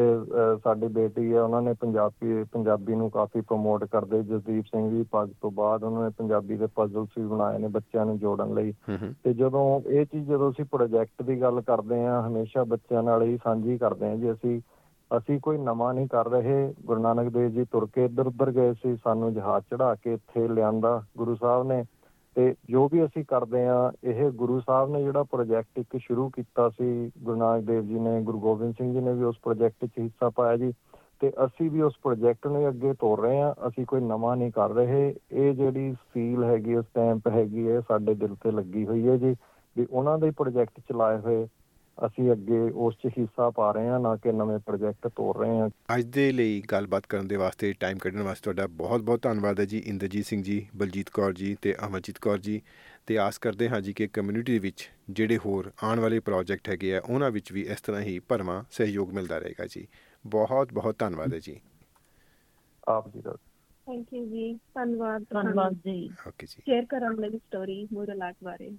ਸਾਡੀ 0.65 0.87
ਬੇਟੀ 0.89 1.33
ਹੈ 1.33 1.43
ਉਹਨਾਂ 1.43 1.61
ਨੇ 1.63 1.73
ਪੰਜਾਬੀ 1.81 2.45
ਪੰਜਾਬੀ 2.53 2.95
ਨੂੰ 2.95 3.11
ਕਾਫੀ 3.11 3.41
ਪ੍ਰਮੋਟ 3.41 3.85
ਕਰਦੇ। 3.85 4.23
ਜਸਦੀਪ 4.23 4.65
ਸਿੰਘ 4.65 4.89
ਵੀ 4.91 5.03
ਪੱਗ 5.13 5.29
ਤੋਂ 5.43 5.51
ਬਾਅਦ 5.51 5.85
ਉਹਨਾਂ 5.85 6.03
ਨੇ 6.03 6.11
ਪੰਜਾਬੀ 6.19 6.57
ਦੇ 6.57 6.67
ਪਜ਼ਲਸ 6.77 7.19
ਵੀ 7.19 7.27
ਬਣਾਏ 7.27 7.59
ਨੇ 7.59 7.69
ਬੱਚਿਆਂ 7.69 8.07
ਨੂੰ 8.07 8.19
ਜੋੜਨ 8.19 8.55
ਲਈ। 8.55 8.73
ਤੇ 9.25 9.33
ਜਦੋਂ 9.35 9.65
ਇਹ 9.91 10.07
ਚੀਜ਼ 10.07 10.29
ਜਦੋਂ 10.29 10.51
ਅਸੀਂ 10.51 10.65
ਪ੍ਰੋਜੈਕਟ 10.73 11.23
ਦੀ 11.23 11.41
ਗੱਲ 11.41 11.61
ਕਰਦੇ 11.61 12.03
ਹਾਂ 12.05 12.23
ਹਮੇਸ਼ਾ 12.29 12.65
ਬੱਚਿਆਂ 12.65 13.03
ਨਾਲ 13.03 13.23
ਹੀ 13.23 13.37
ਸਾਂਝੀ 13.45 13.79
ਕਰਦੇ 13.79 14.09
ਹਾਂ 14.09 14.17
ਜੀ। 14.17 14.33
ਅਸੀਂ 14.33 14.61
ਅਸੀਂ 15.11 15.39
ਕੋਈ 15.41 15.59
ਨਵਾਂ 15.59 15.93
ਨਹੀਂ 15.95 16.09
ਕਰ 16.09 16.29
ਰਹੇ। 16.31 16.73
ਗੁਰੂ 16.87 17.03
ਨਾਨਕ 17.03 17.33
ਦੇਵ 17.33 17.49
ਜੀ 17.51 17.65
ਤੁਰ 17.73 17.87
ਕੇ 17.95 18.05
ਇੱਧਰ 18.05 18.27
ਉੱਧਰ 18.27 18.51
ਗਏ 18.51 18.73
ਸੀ। 18.73 18.97
ਸਾਨੂੰ 18.97 19.33
ਜਹਾਜ਼ 19.35 19.65
ਚੜਾ 19.71 19.95
ਕੇ 19.95 20.13
ਇੱਥੇ 20.15 20.49
ਲਿਆਂਦਾ 20.49 21.03
ਗੁਰੂ 21.19 21.35
ਸਾਹਿਬ 21.35 21.67
ਨੇ। 21.67 21.85
ਤੇ 22.37 22.55
ਜੋ 22.71 22.89
ਵੀ 22.93 23.05
ਅਸੀਂ 23.05 23.25
ਕਰਦੇ 23.25 23.67
ਆ 23.67 23.93
ਇਹ 24.05 24.31
ਗੁਰੂ 24.31 24.61
ਸਾਹਿਬ 24.61 24.91
ਨੇ 24.91 25.03
ਜਿਹੜਾ 25.03 25.23
ਪ੍ਰੋਜੈਕਟ 25.23 25.79
ਇੱਕ 25.79 25.97
ਸ਼ੁਰੂ 25.97 26.29
ਕੀਤਾ 26.29 26.69
ਸੀ, 26.69 27.11
ਗੁਰੂ 27.23 27.37
ਨਾਨਕ 27.37 27.65
ਦੇਵ 27.65 27.83
ਜੀ 27.83 27.99
ਨੇ, 27.99 28.21
ਗੁਰੂ 28.23 28.41
ਗੋਬਿੰਦ 28.41 28.75
ਸਿੰਘ 28.75 28.93
ਜੀ 28.93 29.01
ਨੇ 29.01 29.13
ਵੀ 29.13 29.25
ਉਸ 29.25 29.37
ਪ੍ਰੋਜੈਕਟ 29.43 29.87
'ਚ 29.87 29.99
ਹਿੱਸਾ 29.99 30.31
ਪਾਇਆ 30.31 30.57
ਜੀ, 30.57 30.73
ਤੇ 31.21 31.33
ਅਸੀਂ 31.45 31.71
ਵੀ 31.71 31.81
ਉਸ 31.81 31.95
ਪ੍ਰੋਜੈਕਟ 32.03 32.47
ਨੂੰ 32.47 32.69
ਅੱਗੇ 32.69 32.93
ਤੋਰ 32.93 33.21
ਰਹੇ 33.21 33.41
ਆ 33.41 33.55
ਅਸੀਂ 33.69 33.87
ਕੋਈ 33.87 34.01
ਨਵਾਂ 34.01 34.37
ਨਹੀਂ 34.37 34.53
ਕਰ 34.53 34.71
ਰਹੇ। 34.71 35.15
ਇਹ 35.33 35.55
ਜਿਹੜੀ 35.55 35.93
ਸੀਲ 35.93 36.45
ਹੈਗੀ 36.45 36.81
ਸਟੈਂਪ 36.81 37.29
ਹੈਗੀ 37.29 37.69
ਹੈ 37.69 37.81
ਸਾਡੇ 37.81 38.15
ਦਿਲ 38.15 38.35
ਤੇ 38.35 38.51
ਲੱਗੀ 38.51 38.87
ਹੋਈ 38.87 39.09
ਹੈ 39.09 39.17
ਜੀ, 39.17 39.35
ਵੀ 39.77 39.87
ਉਹਨਾਂ 39.91 40.19
ਦੇ 40.19 40.31
ਪ੍ਰੋਜੈਕਟ 40.31 40.81
ਚਲਾਏ 40.81 41.19
ਹੋਏ 41.19 41.47
ਅਸੀਂ 42.07 42.33
ਅੱਗੇ 42.33 42.59
ਉਸ 42.59 42.95
'ਚ 42.95 43.07
ਹਿੱਸਾ 43.19 43.51
ਪਾ 43.51 43.73
ਰਹੇ 43.73 43.89
ਹਾਂ 43.89 44.01
ਨਾ 44.01 44.17
ਕਿ 44.17 44.33
ਨਵੇਂ 44.33 44.59
ਪ੍ਰੋਜੈਕਟ 44.59 45.09
ਤੋਰ 45.09 45.39
ਰਹੇ 45.39 45.59
ਹਾਂ। 45.59 45.69
ਅੱਜ 45.99 46.05
ਦੇ 46.05 46.33
ਲਈ 46.33 46.63
ਗੱਲਬਾਤ 46.73 47.07
ਕਰਨ 47.07 47.29
ਦੇ 47.29 47.37
ਵਾਸਤੇ 47.37 47.73
ਟਾਈਮ 47.73 47.99
ਕੱਢਣ 47.99 48.23
ਵਾਸਤੇ 48.23 48.43
ਤੁਹਾਡਾ 48.43 48.67
ਬਹੁਤ-ਬਹੁਤ 48.67 49.23
ਧੰਨਵਾਦ 49.23 49.61
ਹੈ 49.61 49.65
ਜੀ 49.65 49.79
ਇੰਦਰਜੀਤ 49.79 50.25
ਸਿੰਘ 50.27 50.43
ਜੀ 50.43 50.69
ਬਲਜੀਤ 50.77 51.11
ਕੌਰ 51.11 51.33
ਜੀ 51.33 51.57
ਤੇ 51.63 51.75
ਅਮਰਜੀਤ 51.87 52.19
ਕੌਰ 52.19 52.39
ਜੀ। 52.39 52.63
ਤੇ 53.07 53.19
ਆਸ 53.19 53.39
ਕਰਦੇ 53.39 53.69
ਹਾਂ 53.69 53.81
ਜੀ 53.81 53.93
ਕਿ 53.93 54.07
ਕਮਿਊਨਿਟੀ 54.07 54.53
ਦੇ 54.53 54.59
ਵਿੱਚ 54.59 54.91
ਜਿਹੜੇ 55.11 55.39
ਹੋਰ 55.39 55.73
ਆਉਣ 55.83 56.01
ਵਾਲੇ 56.01 56.21
ਪ੍ਰੋਜੈਕਟ 56.21 56.69
ਹੈਗੇ 56.69 56.97
ਆ 56.97 57.01
ਉਹਨਾਂ 57.11 57.31
ਵਿੱਚ 57.31 57.53
ਵੀ 57.53 57.63
ਇਸ 57.63 57.81
ਤਰ੍ਹਾਂ 57.81 58.03
ਹੀ 58.03 58.19
ਭਰਵਾਂ 58.19 58.65
ਸਹਿਯੋਗ 58.71 59.13
ਮਿਲਦਾ 59.13 59.39
ਰਹੇਗਾ 59.39 59.67
ਜੀ। 59.67 59.89
ਬਹੁਤ-ਬਹੁਤ 60.27 60.99
ਧੰਨਵਾਦ 60.99 61.35
ਹੈ 61.35 61.39
ਜੀ। 61.39 61.61
ਆਪ 62.89 63.09
ਜੀ 63.09 63.21
ਦਾ। 63.21 63.33
ਥੈਂਕ 63.87 64.07
ਯੂ 64.15 64.27
ਜੀ। 64.27 64.55
ਧੰਨਵਾਦ। 64.55 65.23
ਧੰਨਵਾਦ 65.23 65.73
ਜੀ। 65.73 66.11
ਓਕੇ 66.29 66.47
ਜੀ। 66.47 66.63
ਸ਼ੇਅਰ 66.65 66.85
ਕਰਨ 66.85 67.15
ਲਈ 67.15 67.39
ਸਟੋਰੀ 67.39 67.89
ਮੂਰਲ 67.93 68.23
ਆਰਟ 68.23 68.37
ਬਾਰੇ। 68.45 68.71